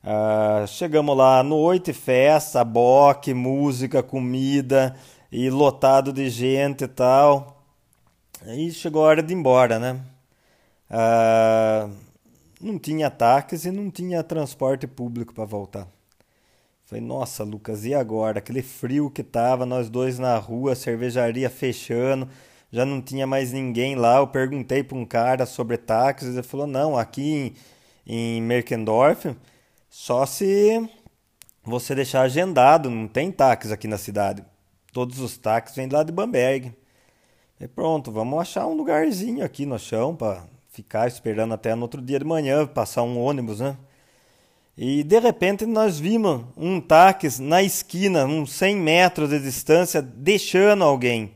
Uh, 0.04 0.64
chegamos 0.68 1.16
lá 1.16 1.42
noite, 1.42 1.92
festa, 1.92 2.62
boque, 2.62 3.34
música, 3.34 4.04
comida, 4.04 4.94
e 5.32 5.50
lotado 5.50 6.12
de 6.12 6.30
gente 6.30 6.84
e 6.84 6.88
tal. 6.88 7.60
Aí 8.46 8.70
chegou 8.70 9.02
a 9.04 9.08
hora 9.08 9.22
de 9.22 9.34
ir 9.34 9.36
embora, 9.36 9.80
né? 9.80 10.00
Não 12.62 12.78
tinha 12.78 13.10
táxi 13.10 13.68
e 13.68 13.72
não 13.72 13.90
tinha 13.90 14.22
transporte 14.22 14.86
público 14.86 15.34
para 15.34 15.44
voltar. 15.44 15.88
Falei, 16.84 17.02
nossa, 17.02 17.42
Lucas, 17.42 17.84
e 17.84 17.92
agora? 17.92 18.38
Aquele 18.38 18.62
frio 18.62 19.10
que 19.10 19.24
tava, 19.24 19.66
nós 19.66 19.90
dois 19.90 20.18
na 20.18 20.38
rua, 20.38 20.76
cervejaria 20.76 21.50
fechando, 21.50 22.28
já 22.70 22.86
não 22.86 23.02
tinha 23.02 23.26
mais 23.26 23.52
ninguém 23.52 23.96
lá. 23.96 24.18
Eu 24.18 24.28
perguntei 24.28 24.84
para 24.84 24.96
um 24.96 25.04
cara 25.04 25.44
sobre 25.44 25.76
táxis, 25.76 26.34
ele 26.34 26.42
falou: 26.44 26.66
não, 26.68 26.96
aqui 26.96 27.56
em, 28.06 28.36
em 28.38 28.42
Merkendorf, 28.42 29.34
só 29.90 30.24
se 30.24 30.88
você 31.64 31.96
deixar 31.96 32.22
agendado, 32.22 32.88
não 32.88 33.08
tem 33.08 33.32
táxis 33.32 33.72
aqui 33.72 33.88
na 33.88 33.98
cidade. 33.98 34.44
Todos 34.92 35.18
os 35.18 35.36
táxis 35.36 35.74
vêm 35.74 35.88
lá 35.88 36.04
de 36.04 36.12
Bamberg. 36.12 36.72
E 37.58 37.66
pronto, 37.66 38.12
vamos 38.12 38.38
achar 38.38 38.66
um 38.68 38.74
lugarzinho 38.74 39.44
aqui 39.44 39.66
no 39.66 39.78
chão 39.78 40.14
para 40.14 40.44
ficar 40.72 41.06
esperando 41.06 41.52
até 41.54 41.74
no 41.74 41.82
outro 41.82 42.00
dia 42.00 42.18
de 42.18 42.24
manhã 42.24 42.66
passar 42.66 43.02
um 43.02 43.20
ônibus, 43.20 43.60
né? 43.60 43.76
E 44.76 45.02
de 45.04 45.18
repente 45.18 45.66
nós 45.66 46.00
vimos 46.00 46.46
um 46.56 46.80
táxi 46.80 47.42
na 47.42 47.62
esquina, 47.62 48.24
uns 48.24 48.52
100 48.54 48.76
metros 48.76 49.28
de 49.28 49.38
distância, 49.38 50.00
deixando 50.00 50.82
alguém. 50.82 51.32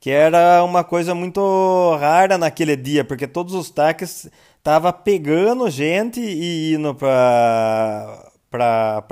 Que 0.00 0.10
era 0.10 0.62
uma 0.62 0.84
coisa 0.84 1.12
muito 1.12 1.96
rara 1.98 2.38
naquele 2.38 2.76
dia, 2.76 3.04
porque 3.04 3.26
todos 3.26 3.52
os 3.52 3.68
táxis 3.68 4.30
estavam 4.56 4.92
pegando 4.92 5.68
gente 5.68 6.20
e 6.20 6.74
indo 6.74 6.94
para 6.94 8.30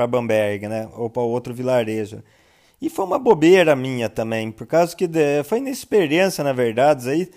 Bamberg, 0.09 0.69
né? 0.69 0.89
Ou 0.95 1.11
para 1.11 1.23
outro 1.23 1.53
vilarejo. 1.53 2.23
E 2.81 2.89
foi 2.89 3.05
uma 3.05 3.19
bobeira 3.19 3.75
minha 3.75 4.09
também, 4.09 4.53
por 4.53 4.67
causa 4.67 4.95
que 4.95 5.09
de, 5.09 5.43
foi 5.45 5.59
inexperiência, 5.59 6.45
na 6.45 6.53
verdade, 6.53 7.09
aí 7.11 7.29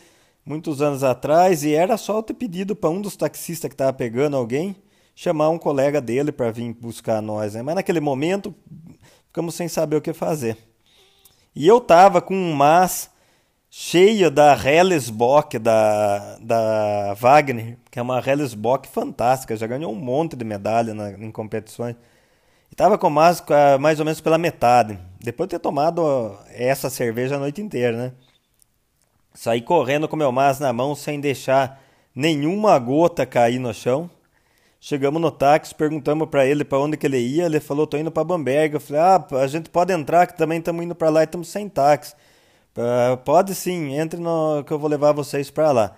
muitos 0.50 0.82
anos 0.82 1.04
atrás, 1.04 1.64
e 1.64 1.76
era 1.76 1.96
só 1.96 2.18
eu 2.18 2.24
ter 2.24 2.34
pedido 2.34 2.76
para 2.76 2.90
um 2.90 3.00
dos 3.00 3.16
taxistas 3.16 3.70
que 3.70 3.76
estava 3.76 3.94
pegando 3.94 4.36
alguém 4.36 4.76
chamar 5.16 5.50
um 5.50 5.60
colega 5.60 6.02
dele 6.02 6.32
para 6.32 6.50
vir 6.50 6.74
buscar 6.74 7.22
nós, 7.22 7.54
né? 7.54 7.62
Mas 7.62 7.76
naquele 7.76 8.00
momento 8.00 8.56
ficamos 9.28 9.54
sem 9.54 9.68
saber 9.68 9.98
o 9.98 10.02
que 10.02 10.12
fazer. 10.12 10.58
E 11.56 11.68
eu 11.68 11.80
tava 11.80 12.20
com 12.20 12.34
um 12.34 12.54
mas 12.54 13.12
cheio 13.70 14.32
da 14.32 14.58
Hellesbock 14.58 15.60
da, 15.60 16.40
da 16.40 17.14
Wagner, 17.14 17.78
que 17.92 18.00
é 18.00 18.02
uma 18.02 18.20
Hellesbock 18.20 18.88
fantástica, 18.88 19.56
já 19.56 19.68
ganhou 19.68 19.92
um 19.92 19.96
monte 19.96 20.36
de 20.36 20.44
medalha 20.44 20.96
na, 20.96 21.12
em 21.12 21.32
competições. 21.32 21.96
E 22.72 22.76
tava 22.76 22.98
com 22.98 23.10
mas 23.10 23.44
mais 23.80 24.00
ou 24.00 24.06
menos 24.06 24.20
pela 24.20 24.38
metade. 24.40 24.98
Depois 25.20 25.48
de 25.48 25.58
ter 25.58 25.60
tomado 25.60 26.02
essa 26.50 26.90
cerveja 26.90 27.36
a 27.36 27.40
noite 27.40 27.62
inteira, 27.62 27.96
né? 27.96 28.14
Saí 29.40 29.62
correndo 29.62 30.06
com 30.06 30.18
meu 30.18 30.34
mas 30.34 30.60
na 30.60 30.74
mão 30.74 30.94
sem 30.94 31.18
deixar 31.18 31.82
nenhuma 32.14 32.78
gota 32.78 33.26
cair 33.26 33.58
no 33.58 33.74
chão. 33.74 34.10
Chegamos 34.82 35.22
no 35.22 35.32
táxi, 35.32 35.74
perguntamos 35.74 36.28
para 36.28 36.46
ele 36.46 36.66
para 36.66 36.78
onde 36.78 36.98
que 36.98 37.08
ele 37.08 37.20
ia. 37.20 37.46
Ele 37.46 37.62
falou: 37.62 37.88
"Tô 37.88 37.96
indo 37.96 38.12
para 38.12 38.26
Bamberg". 38.26 38.74
Eu 38.74 38.82
falei: 38.82 39.02
"Ah, 39.02 39.26
a 39.42 39.48
gente 39.48 39.70
pode 39.70 39.94
entrar 39.94 40.28
que 40.28 40.38
também 40.38 40.60
estamos 40.60 40.84
indo 40.84 40.94
para 40.94 41.10
lá 41.10 41.22
e 41.22 41.24
estamos 41.24 41.48
sem 41.48 41.70
táxi". 41.70 42.16
Uh, 42.76 43.16
pode 43.24 43.56
sim, 43.56 43.94
entre 43.98 44.20
no 44.20 44.62
que 44.66 44.74
eu 44.74 44.78
vou 44.78 44.90
levar 44.90 45.14
vocês 45.14 45.50
para 45.50 45.72
lá. 45.72 45.96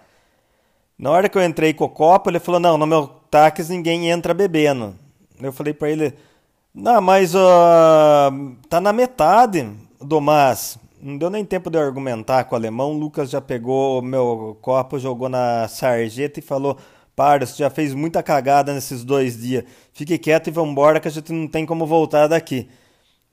Na 0.96 1.10
hora 1.10 1.28
que 1.28 1.36
eu 1.36 1.44
entrei 1.44 1.74
com 1.74 1.86
o 1.86 1.90
copo, 1.90 2.30
ele 2.30 2.40
falou: 2.40 2.60
"Não, 2.60 2.78
no 2.78 2.86
meu 2.86 3.08
táxi 3.32 3.72
ninguém 3.72 4.12
entra 4.12 4.36
bebendo". 4.36 4.94
Eu 5.42 5.52
falei 5.52 5.74
para 5.74 5.90
ele: 5.90 6.14
"Não, 6.76 7.02
mas 7.02 7.34
uh, 7.34 7.40
tá 8.70 8.80
na 8.80 8.94
metade 8.94 9.68
do 10.00 10.22
mas". 10.22 10.78
Não 11.02 11.18
deu 11.18 11.32
nem 11.32 11.44
tempo 11.44 11.70
de 11.72 11.80
eu 11.80 11.82
argumentar 11.82 12.44
com 12.44 12.54
o 12.54 12.58
alemão. 12.58 12.92
O 12.92 12.98
Lucas 12.98 13.30
já 13.32 13.42
pegou 13.42 14.00
o 14.00 14.02
meu 14.04 14.58
copo, 14.62 15.00
jogou 15.00 15.28
na 15.28 15.68
sarjeta 15.68 16.40
e 16.40 16.44
falou: 16.44 16.78
Para, 17.16 17.46
você 17.46 17.64
já 17.64 17.70
fez 17.72 17.94
muita 17.94 18.22
cagada 18.22 18.74
nesses 18.74 19.04
dois 19.04 19.42
dias. 19.42 19.64
Fique 19.94 20.18
quieto 20.20 20.48
e 20.48 20.52
vambora 20.52 21.00
que 21.00 21.08
a 21.08 21.12
gente 21.12 21.34
não 21.34 21.48
tem 21.48 21.66
como 21.66 21.88
voltar 21.88 22.28
daqui. 22.28 22.70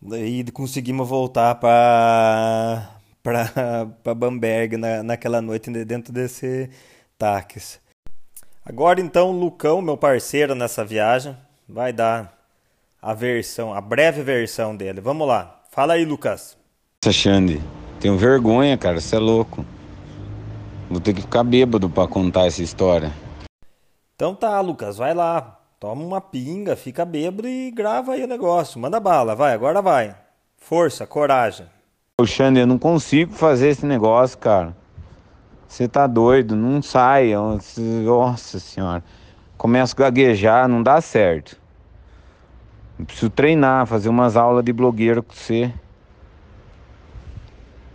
Daí 0.01 0.45
conseguimos 0.51 1.09
voltar 1.09 1.57
para 1.57 2.99
para 4.03 4.15
Bamberg 4.15 4.77
na, 4.79 5.03
naquela 5.03 5.43
noite 5.43 5.71
dentro 5.85 6.13
desse 6.13 6.71
táxi. 7.19 7.81
Agora 8.65 9.01
então, 9.01 9.31
Lucão, 9.33 9.83
meu 9.83 9.97
parceiro 9.97 10.55
nessa 10.55 10.85
viagem, 10.85 11.37
vai 11.69 11.93
dar 11.93 12.39
a 13.01 13.15
versão, 13.15 13.75
a 13.75 13.81
breve 13.81 14.23
versão 14.23 14.77
dele. 14.77 15.01
Vamos 15.01 15.29
lá. 15.29 15.63
Fala 15.71 15.95
aí, 15.95 16.05
Lucas. 16.05 16.58
Nossa, 17.05 17.17
Xande, 17.17 17.63
tenho 18.01 18.17
vergonha, 18.17 18.77
cara, 18.77 19.01
você 19.01 19.15
é 19.15 19.21
louco. 19.21 19.65
Vou 20.91 21.01
ter 21.01 21.15
que 21.15 21.21
ficar 21.21 21.45
bêbado 21.45 21.89
para 21.89 22.09
contar 22.09 22.47
essa 22.47 22.61
história. 22.61 23.13
Então 24.17 24.35
tá, 24.35 24.61
Lucas, 24.61 24.97
vai 24.97 25.15
lá. 25.15 25.61
Toma 25.79 26.03
uma 26.03 26.21
pinga, 26.21 26.75
fica 26.75 27.05
bêbado 27.05 27.47
e 27.47 27.71
grava 27.71 28.15
aí 28.15 28.25
o 28.25 28.27
negócio. 28.27 28.81
Manda 28.81 28.99
bala, 28.99 29.37
vai, 29.37 29.53
agora 29.53 29.81
vai. 29.81 30.17
Força, 30.57 31.07
coragem. 31.07 31.67
Ô, 32.21 32.27
Xande, 32.27 32.59
eu 32.59 32.67
não 32.67 32.79
consigo 32.79 33.33
fazer 33.33 33.69
esse 33.69 33.87
negócio, 33.87 34.37
cara. 34.37 34.77
Você 35.69 35.87
tá 35.87 36.05
doido, 36.05 36.57
não 36.57 36.83
sai. 36.83 37.33
Nossa 38.05 38.59
senhora. 38.59 39.05
Começo 39.57 39.95
a 39.97 40.01
gaguejar, 40.01 40.67
não 40.67 40.83
dá 40.83 41.01
certo. 41.01 41.57
Eu 42.99 43.07
preciso 43.07 43.31
treinar, 43.31 43.87
fazer 43.87 44.09
umas 44.09 44.37
aulas 44.37 44.65
de 44.65 44.73
blogueiro 44.73 45.23
com 45.23 45.33
você. 45.33 45.73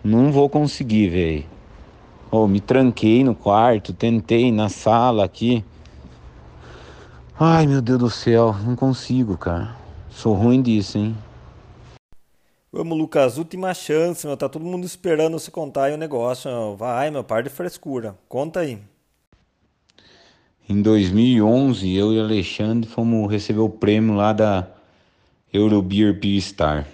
Não 0.03 0.31
vou 0.31 0.49
conseguir, 0.49 1.07
velho. 1.07 1.45
Oh, 2.29 2.47
me 2.47 2.59
tranquei 2.59 3.23
no 3.23 3.33
quarto, 3.33 3.93
tentei 3.93 4.51
na 4.51 4.67
sala 4.67 5.23
aqui. 5.23 5.63
Ai, 7.39 7.65
meu 7.65 7.81
Deus 7.81 7.99
do 7.99 8.09
céu, 8.09 8.53
não 8.65 8.75
consigo, 8.75 9.37
cara. 9.37 9.75
Sou 10.09 10.33
ruim 10.33 10.61
disso, 10.61 10.97
hein? 10.97 11.15
Vamos, 12.71 12.97
Lucas, 12.97 13.37
última 13.37 13.73
chance, 13.73 14.25
meu. 14.25 14.35
Tá 14.35 14.49
todo 14.49 14.65
mundo 14.65 14.83
esperando 14.83 15.39
você 15.39 15.51
contar 15.51 15.85
aí 15.85 15.93
o 15.93 15.97
negócio. 15.97 16.51
Meu. 16.51 16.75
Vai, 16.75 17.09
meu, 17.09 17.23
par 17.23 17.43
de 17.43 17.49
frescura. 17.49 18.17
Conta 18.27 18.61
aí. 18.61 18.79
Em 20.67 20.81
2011, 20.81 21.93
eu 21.95 22.11
e 22.11 22.19
Alexandre 22.19 22.89
fomos 22.89 23.31
receber 23.31 23.59
o 23.59 23.69
prêmio 23.69 24.15
lá 24.15 24.33
da 24.33 24.67
Eurobeer 25.53 26.19
Peer 26.19 26.41
Star. 26.41 26.87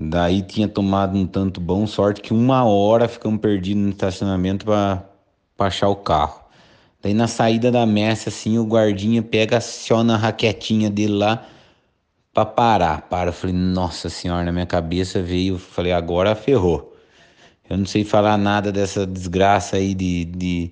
Daí 0.00 0.42
tinha 0.42 0.68
tomado 0.68 1.18
um 1.18 1.26
tanto 1.26 1.60
bom, 1.60 1.84
sorte 1.84 2.20
que 2.20 2.32
uma 2.32 2.64
hora 2.64 3.08
ficamos 3.08 3.40
perdidos 3.40 3.82
no 3.82 3.90
estacionamento 3.90 4.64
para 4.64 5.02
achar 5.58 5.88
o 5.88 5.96
carro. 5.96 6.40
Daí 7.02 7.12
na 7.12 7.26
saída 7.26 7.68
da 7.72 7.84
messa, 7.84 8.28
assim, 8.28 8.58
o 8.58 8.64
guardinha 8.64 9.20
pega, 9.22 9.56
aciona 9.56 10.14
a 10.14 10.16
raquetinha 10.16 10.88
dele 10.88 11.14
lá 11.14 11.44
para 12.32 12.46
parar. 12.46 13.02
Para, 13.02 13.30
eu 13.30 13.32
falei, 13.32 13.56
nossa 13.56 14.08
senhora, 14.08 14.44
na 14.44 14.52
minha 14.52 14.66
cabeça 14.66 15.20
veio, 15.20 15.58
falei, 15.58 15.90
agora 15.90 16.36
ferrou. 16.36 16.96
Eu 17.68 17.76
não 17.76 17.84
sei 17.84 18.04
falar 18.04 18.38
nada 18.38 18.70
dessa 18.70 19.04
desgraça 19.04 19.78
aí 19.78 19.94
de, 19.94 20.26
de, 20.26 20.70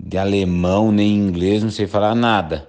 de 0.00 0.16
alemão, 0.16 0.90
nem 0.90 1.14
inglês, 1.14 1.62
não 1.62 1.70
sei 1.70 1.86
falar 1.86 2.14
nada. 2.14 2.66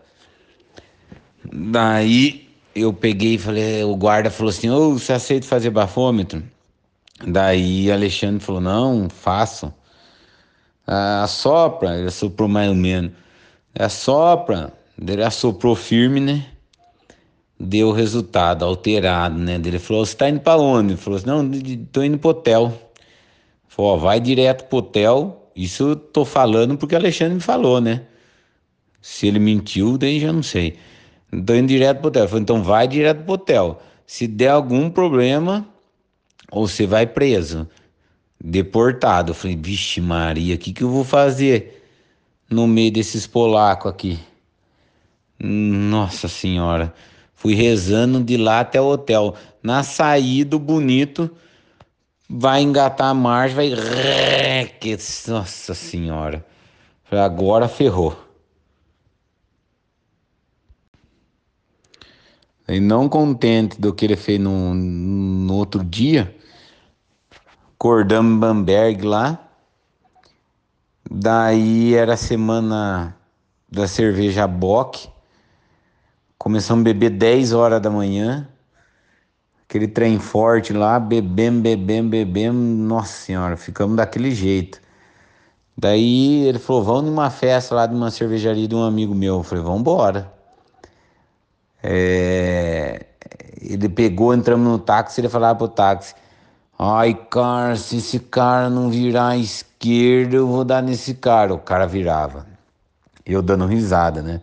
Daí 1.53 2.44
eu 2.75 2.91
peguei 2.93 3.35
e 3.35 3.37
falei, 3.37 3.83
o 3.83 3.95
guarda 3.95 4.29
falou 4.29 4.49
assim, 4.49 4.69
ô, 4.69 4.93
você 4.93 5.13
aceita 5.13 5.47
fazer 5.47 5.69
bafômetro? 5.69 6.43
Daí 7.25 7.89
Alexandre 7.89 8.43
falou, 8.43 8.59
não, 8.59 9.09
faço. 9.09 9.73
Ah, 10.85 11.23
assopra, 11.23 11.97
ele 11.97 12.07
assoprou 12.07 12.49
mais 12.49 12.69
ou 12.69 12.75
menos. 12.75 13.11
Assopra, 13.77 14.73
ele 15.01 15.23
assoprou 15.23 15.75
firme, 15.75 16.19
né? 16.19 16.45
Deu 17.57 17.91
resultado 17.91 18.65
alterado, 18.65 19.37
né? 19.37 19.55
Ele 19.55 19.79
falou, 19.79 20.05
você 20.05 20.15
tá 20.15 20.29
indo 20.29 20.41
para 20.41 20.59
onde? 20.59 20.93
Ele 20.93 20.97
falou 20.97 21.17
assim, 21.17 21.27
não, 21.27 21.49
tô 21.91 22.03
indo 22.03 22.17
pro 22.17 22.31
hotel. 22.31 22.73
Falou, 23.69 23.97
vai 23.97 24.19
direto 24.19 24.65
pro 24.65 24.79
hotel. 24.79 25.49
Isso 25.55 25.83
eu 25.83 25.95
tô 25.95 26.25
falando 26.25 26.77
porque 26.77 26.95
Alexandre 26.95 27.35
me 27.35 27.41
falou, 27.41 27.79
né? 27.79 28.01
Se 29.01 29.27
ele 29.27 29.39
mentiu, 29.39 29.97
daí 29.97 30.19
já 30.19 30.33
não 30.33 30.43
sei. 30.43 30.77
Estou 31.31 31.55
indo 31.55 31.67
direto 31.67 31.99
pro 31.99 32.07
hotel. 32.07 32.27
falei, 32.27 32.41
então 32.41 32.63
vai 32.63 32.87
direto 32.87 33.23
pro 33.23 33.33
hotel. 33.33 33.81
Se 34.05 34.27
der 34.27 34.49
algum 34.49 34.89
problema, 34.89 35.67
ou 36.51 36.67
você 36.67 36.85
vai 36.85 37.05
preso, 37.05 37.67
deportado. 38.39 39.31
Eu 39.31 39.35
falei, 39.35 39.55
vixe 39.55 39.99
Maria, 39.99 40.55
o 40.55 40.57
que, 40.57 40.71
que 40.71 40.83
eu 40.83 40.89
vou 40.89 41.03
fazer 41.03 41.83
no 42.49 42.67
meio 42.67 42.91
desses 42.91 43.25
polacos 43.25 43.91
aqui? 43.91 44.19
Nossa 45.39 46.27
Senhora. 46.27 46.93
Fui 47.33 47.53
rezando 47.53 48.23
de 48.23 48.37
lá 48.37 48.61
até 48.61 48.79
o 48.79 48.85
hotel. 48.85 49.35
Na 49.61 49.83
saída, 49.83 50.57
bonito, 50.57 51.29
vai 52.29 52.61
engatar 52.61 53.09
a 53.09 53.13
marcha, 53.13 53.55
vai. 53.55 53.71
Nossa 55.27 55.73
Senhora. 55.73 56.45
Falei, 57.03 57.23
agora 57.23 57.67
ferrou. 57.67 58.24
E 62.67 62.79
não 62.79 63.07
contente 63.07 63.79
do 63.79 63.93
que 63.93 64.05
ele 64.05 64.15
fez 64.15 64.39
no, 64.39 64.73
no 64.73 65.53
outro 65.53 65.83
dia, 65.83 66.35
acordamos 67.77 68.39
Bamberg 68.39 69.03
lá 69.03 69.45
Daí 71.09 71.93
era 71.93 72.15
a 72.15 72.17
semana 72.17 73.15
da 73.71 73.87
cerveja 73.87 74.47
Bock. 74.47 75.07
Começamos 76.37 76.81
a 76.81 76.83
beber 76.83 77.11
10 77.11 77.53
horas 77.53 77.81
da 77.81 77.89
manhã. 77.89 78.47
Aquele 79.67 79.87
trem 79.87 80.19
forte 80.19 80.73
lá, 80.73 80.99
bebemos, 80.99 81.61
bebemos, 81.61 82.09
bebemos. 82.09 82.79
Nossa 82.79 83.13
senhora, 83.13 83.55
ficamos 83.55 83.95
daquele 83.95 84.31
jeito. 84.31 84.81
Daí 85.77 86.45
ele 86.47 86.59
falou: 86.59 86.83
vamos 86.83 87.05
numa 87.05 87.29
festa 87.29 87.75
lá 87.75 87.85
de 87.85 87.95
uma 87.95 88.09
cervejaria 88.09 88.67
de 88.67 88.75
um 88.75 88.83
amigo 88.83 89.13
meu. 89.13 89.35
Eu 89.37 89.43
falei: 89.43 89.63
vamos 89.63 89.81
embora. 89.81 90.34
É... 91.87 93.05
Ele 93.61 93.87
pegou, 93.87 94.33
entramos 94.33 94.67
no 94.67 94.79
táxi, 94.79 95.21
ele 95.21 95.29
falava 95.29 95.55
pro 95.55 95.67
táxi: 95.67 96.15
Ai, 96.77 97.13
cara, 97.13 97.75
se 97.75 97.97
esse 97.97 98.19
cara 98.19 98.69
não 98.69 98.89
virar 98.89 99.29
à 99.29 99.37
esquerda, 99.37 100.35
eu 100.35 100.47
vou 100.47 100.63
dar 100.65 100.81
nesse 100.81 101.13
cara. 101.13 101.53
O 101.53 101.59
cara 101.59 101.85
virava. 101.85 102.47
Eu 103.25 103.41
dando 103.41 103.65
risada, 103.67 104.21
né? 104.21 104.41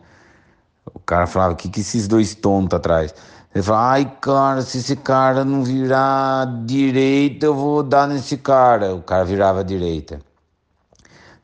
O 0.94 1.00
cara 1.00 1.26
falava: 1.26 1.54
O 1.54 1.56
que, 1.56 1.68
que 1.68 1.80
esses 1.80 2.06
dois 2.06 2.34
tontos 2.34 2.76
atrás? 2.76 3.14
Ele 3.54 3.62
falava: 3.62 3.92
Ai, 3.92 4.12
cara, 4.20 4.62
se 4.62 4.78
esse 4.78 4.96
cara 4.96 5.44
não 5.44 5.64
virar 5.64 6.46
direita, 6.64 7.46
eu 7.46 7.54
vou 7.54 7.82
dar 7.82 8.06
nesse 8.06 8.36
cara. 8.36 8.94
O 8.94 9.02
cara 9.02 9.24
virava 9.24 9.60
à 9.60 9.62
direita. 9.64 10.20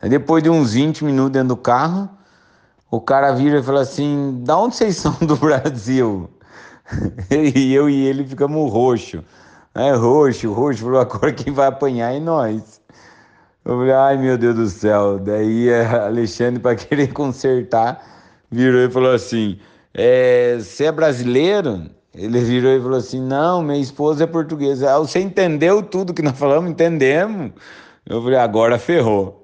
Aí 0.01 0.09
depois 0.09 0.43
de 0.43 0.51
uns 0.51 0.75
20 0.75 1.05
minutos 1.05 1.33
dentro 1.33 1.49
do 1.49 1.57
carro, 1.57 2.09
o 2.91 3.01
cara 3.01 3.33
vira 3.33 3.59
e 3.59 3.63
fala 3.63 3.83
assim: 3.83 4.41
Da 4.43 4.59
onde 4.59 4.77
vocês 4.77 4.97
são 4.97 5.13
do 5.21 5.37
Brasil? 5.39 6.29
e 7.31 7.75
eu 7.75 7.89
e 7.89 8.07
ele 8.07 8.25
ficamos 8.25 8.71
roxo. 8.73 9.23
É 9.75 9.93
roxo, 9.93 10.53
roxo, 10.53 10.85
falou: 10.85 11.01
agora 11.01 11.33
quem 11.33 11.53
vai 11.53 11.69
apanhar 11.69 12.15
é 12.15 12.21
nós. 12.21 12.81
Eu 13.65 13.77
falei: 13.77 13.93
Ai 13.93 14.17
meu 14.17 14.39
Deus 14.39 14.55
do 14.57 14.69
céu. 14.69 15.19
Daí 15.19 15.69
Alexandre, 16.07 16.61
para 16.61 16.77
querer 16.77 17.13
consertar, 17.13 18.03
virou 18.51 18.81
e 18.81 18.91
falou 18.91 19.13
assim: 19.13 19.59
é, 19.95 20.57
Você 20.59 20.85
é 20.85 20.93
brasileiro? 20.93 21.91
Ele 22.15 22.41
virou 22.41 22.73
e 22.73 22.81
falou 22.81 22.99
assim: 22.99 23.21
Não, 23.21 23.63
minha 23.63 23.79
esposa 23.79 24.25
é 24.25 24.27
portuguesa. 24.27 24.95
Ah, 24.95 24.99
você 24.99 25.21
entendeu 25.21 25.83
tudo 25.83 26.15
que 26.15 26.23
nós 26.23 26.39
falamos? 26.39 26.71
Entendemos. 26.71 27.53
Eu 28.07 28.23
falei: 28.23 28.39
Agora 28.39 28.79
ferrou. 28.79 29.38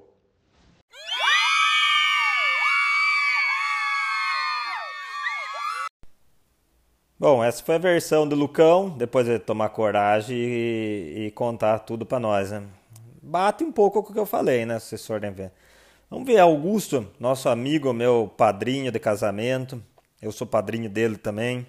Bom, 7.17 7.41
essa 7.41 7.63
foi 7.63 7.75
a 7.75 7.77
versão 7.77 8.27
do 8.27 8.35
Lucão, 8.35 8.89
depois 8.89 9.25
ele 9.25 9.39
tomar 9.39 9.69
coragem 9.69 10.37
e, 10.37 11.27
e 11.27 11.31
contar 11.31 11.79
tudo 11.79 12.05
para 12.05 12.19
nós, 12.19 12.51
né? 12.51 12.63
Bate 13.23 13.63
um 13.63 13.71
pouco 13.71 14.03
com 14.03 14.09
o 14.09 14.13
que 14.13 14.19
eu 14.19 14.25
falei, 14.25 14.65
né, 14.65 14.77
forem 14.81 15.31
ver. 15.31 15.51
Vamos 16.09 16.27
ver, 16.27 16.39
Augusto, 16.39 17.07
nosso 17.17 17.47
amigo, 17.47 17.93
meu 17.93 18.29
padrinho 18.35 18.91
de 18.91 18.99
casamento. 18.99 19.81
Eu 20.21 20.31
sou 20.33 20.45
padrinho 20.45 20.89
dele 20.89 21.15
também. 21.17 21.65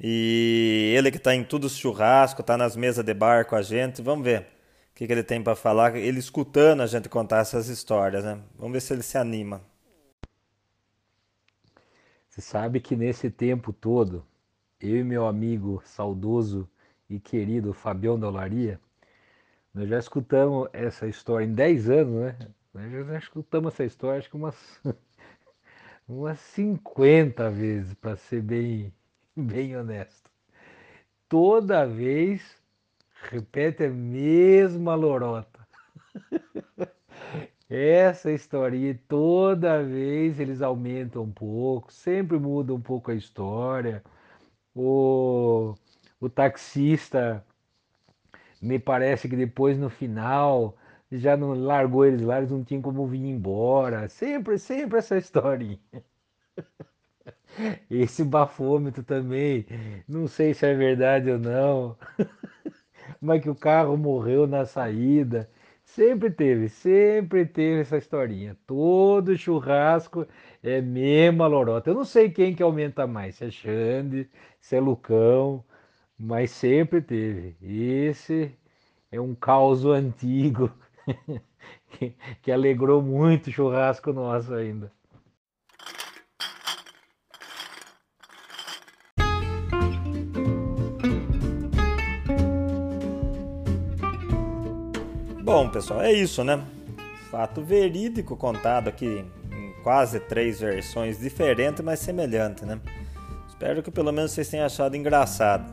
E 0.00 0.94
ele 0.96 1.10
que 1.10 1.18
está 1.18 1.34
em 1.34 1.44
tudo 1.44 1.68
churrasco, 1.68 2.40
está 2.40 2.56
nas 2.56 2.74
mesas 2.74 3.04
de 3.04 3.12
bar 3.12 3.44
com 3.46 3.56
a 3.56 3.62
gente. 3.62 4.00
Vamos 4.00 4.24
ver 4.24 4.40
o 4.40 4.44
que, 4.94 5.06
que 5.06 5.12
ele 5.12 5.22
tem 5.22 5.42
para 5.42 5.54
falar. 5.54 5.94
Ele 5.94 6.18
escutando 6.18 6.82
a 6.82 6.86
gente 6.86 7.08
contar 7.08 7.40
essas 7.40 7.68
histórias, 7.68 8.24
né? 8.24 8.38
Vamos 8.58 8.72
ver 8.72 8.80
se 8.80 8.94
ele 8.94 9.02
se 9.02 9.18
anima. 9.18 9.60
Você 12.30 12.40
sabe 12.40 12.80
que 12.80 12.96
nesse 12.96 13.30
tempo 13.30 13.72
todo 13.72 14.24
eu 14.80 14.96
e 14.96 15.04
meu 15.04 15.26
amigo 15.26 15.82
saudoso 15.84 16.68
e 17.08 17.20
querido 17.20 17.74
Fabião 17.74 18.18
da 18.18 18.28
Olaria, 18.28 18.80
nós 19.74 19.88
já 19.88 19.98
escutamos 19.98 20.68
essa 20.72 21.06
história 21.06 21.44
em 21.44 21.52
10 21.52 21.90
anos, 21.90 22.14
né? 22.14 22.36
Nós 22.72 23.06
já 23.06 23.18
escutamos 23.18 23.74
essa 23.74 23.84
história 23.84 24.18
acho 24.18 24.30
que 24.30 24.36
umas, 24.36 24.56
umas 26.08 26.38
50 26.40 27.50
vezes, 27.50 27.94
para 27.94 28.16
ser 28.16 28.42
bem, 28.42 28.92
bem 29.36 29.76
honesto. 29.76 30.30
Toda 31.28 31.86
vez 31.86 32.42
repete 33.30 33.84
a 33.84 33.90
mesma 33.90 34.94
lorota. 34.94 35.60
Essa 37.68 38.32
historinha, 38.32 38.98
toda 39.06 39.84
vez 39.84 40.40
eles 40.40 40.60
aumentam 40.60 41.22
um 41.22 41.30
pouco, 41.30 41.92
sempre 41.92 42.36
muda 42.36 42.74
um 42.74 42.80
pouco 42.80 43.12
a 43.12 43.14
história 43.14 44.02
o, 44.74 45.74
o 46.20 46.28
taxista 46.28 47.44
me 48.60 48.78
parece 48.78 49.28
que 49.28 49.36
depois 49.36 49.78
no 49.78 49.90
final 49.90 50.76
já 51.10 51.36
não 51.36 51.52
largou 51.54 52.04
eles 52.06 52.22
lá, 52.22 52.38
eles 52.38 52.50
não 52.50 52.62
tinham 52.64 52.82
como 52.82 53.06
vir 53.06 53.24
embora. 53.24 54.08
Sempre, 54.08 54.58
sempre 54.58 54.98
essa 54.98 55.16
historinha. 55.18 55.78
Esse 57.90 58.24
bafômetro 58.24 59.02
também, 59.02 59.66
não 60.08 60.26
sei 60.26 60.54
se 60.54 60.64
é 60.66 60.74
verdade 60.74 61.30
ou 61.30 61.38
não, 61.38 61.96
mas 63.20 63.42
que 63.42 63.50
o 63.50 63.54
carro 63.54 63.96
morreu 63.96 64.46
na 64.46 64.64
saída. 64.66 65.48
Sempre 65.94 66.30
teve, 66.30 66.68
sempre 66.68 67.44
teve 67.44 67.80
essa 67.80 67.98
historinha. 67.98 68.56
Todo 68.66 69.36
churrasco 69.36 70.26
é 70.62 70.80
mesma 70.80 71.46
lorota. 71.48 71.90
Eu 71.90 71.94
não 71.94 72.04
sei 72.04 72.30
quem 72.30 72.54
que 72.54 72.62
aumenta 72.62 73.06
mais, 73.08 73.36
se 73.36 73.44
é 73.46 73.50
Xande, 73.50 74.30
se 74.60 74.76
é 74.76 74.80
Lucão, 74.80 75.64
mas 76.18 76.52
sempre 76.52 77.00
teve. 77.02 77.56
Esse 77.60 78.56
é 79.10 79.20
um 79.20 79.34
caos 79.34 79.84
antigo 79.84 80.70
que, 81.90 82.14
que 82.42 82.52
alegrou 82.52 83.02
muito 83.02 83.48
o 83.48 83.52
churrasco 83.52 84.12
nosso 84.12 84.54
ainda. 84.54 84.92
Pessoal, 95.70 96.02
é 96.02 96.12
isso, 96.12 96.42
né? 96.44 96.62
Fato 97.30 97.62
verídico 97.62 98.36
contado 98.36 98.88
aqui 98.88 99.24
em 99.52 99.72
quase 99.82 100.18
três 100.20 100.60
versões 100.60 101.18
diferentes, 101.18 101.82
mas 101.84 102.00
semelhantes, 102.00 102.64
né? 102.64 102.80
Espero 103.48 103.82
que 103.82 103.90
pelo 103.90 104.12
menos 104.12 104.32
vocês 104.32 104.48
tenham 104.48 104.66
achado 104.66 104.96
engraçado. 104.96 105.72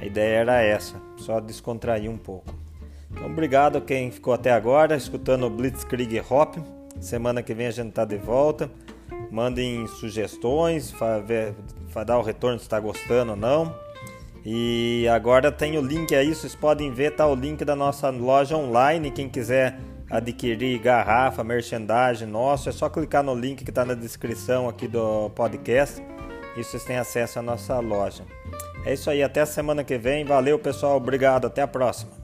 A 0.00 0.04
ideia 0.04 0.38
era 0.38 0.62
essa, 0.62 0.96
só 1.16 1.40
descontrair 1.40 2.10
um 2.10 2.16
pouco. 2.16 2.54
Então, 3.10 3.26
obrigado 3.26 3.78
a 3.78 3.80
quem 3.80 4.10
ficou 4.10 4.32
até 4.32 4.52
agora 4.52 4.96
escutando 4.96 5.46
o 5.46 5.50
Blitzkrieg 5.50 6.22
Hop. 6.30 6.56
Semana 7.00 7.42
que 7.42 7.52
vem 7.52 7.66
a 7.66 7.70
gente 7.70 7.92
tá 7.92 8.04
de 8.04 8.16
volta. 8.16 8.70
Mandem 9.30 9.86
sugestões, 9.86 10.94
dar 12.06 12.18
o 12.18 12.22
retorno 12.22 12.58
se 12.58 12.64
está 12.64 12.78
gostando 12.78 13.32
ou 13.32 13.36
não. 13.36 13.74
E 14.44 15.06
agora 15.08 15.52
tem 15.52 15.76
o 15.76 15.82
link 15.82 16.14
aí, 16.14 16.34
vocês 16.34 16.54
podem 16.54 16.90
ver, 16.92 17.14
tá 17.14 17.26
o 17.26 17.34
link 17.34 17.64
da 17.64 17.76
nossa 17.76 18.08
loja 18.08 18.56
online. 18.56 19.10
Quem 19.10 19.28
quiser 19.28 19.78
adquirir 20.10 20.78
garrafa, 20.78 21.44
merchandising 21.44 22.26
nosso, 22.26 22.68
é 22.68 22.72
só 22.72 22.88
clicar 22.88 23.22
no 23.22 23.34
link 23.34 23.62
que 23.62 23.70
está 23.70 23.84
na 23.84 23.94
descrição 23.94 24.68
aqui 24.68 24.88
do 24.88 25.30
podcast 25.30 26.02
e 26.56 26.64
vocês 26.64 26.84
têm 26.84 26.96
acesso 26.96 27.38
à 27.38 27.42
nossa 27.42 27.78
loja. 27.80 28.24
É 28.84 28.94
isso 28.94 29.10
aí, 29.10 29.22
até 29.22 29.42
a 29.42 29.46
semana 29.46 29.84
que 29.84 29.98
vem. 29.98 30.24
Valeu, 30.24 30.58
pessoal. 30.58 30.96
Obrigado. 30.96 31.46
Até 31.46 31.62
a 31.62 31.68
próxima. 31.68 32.19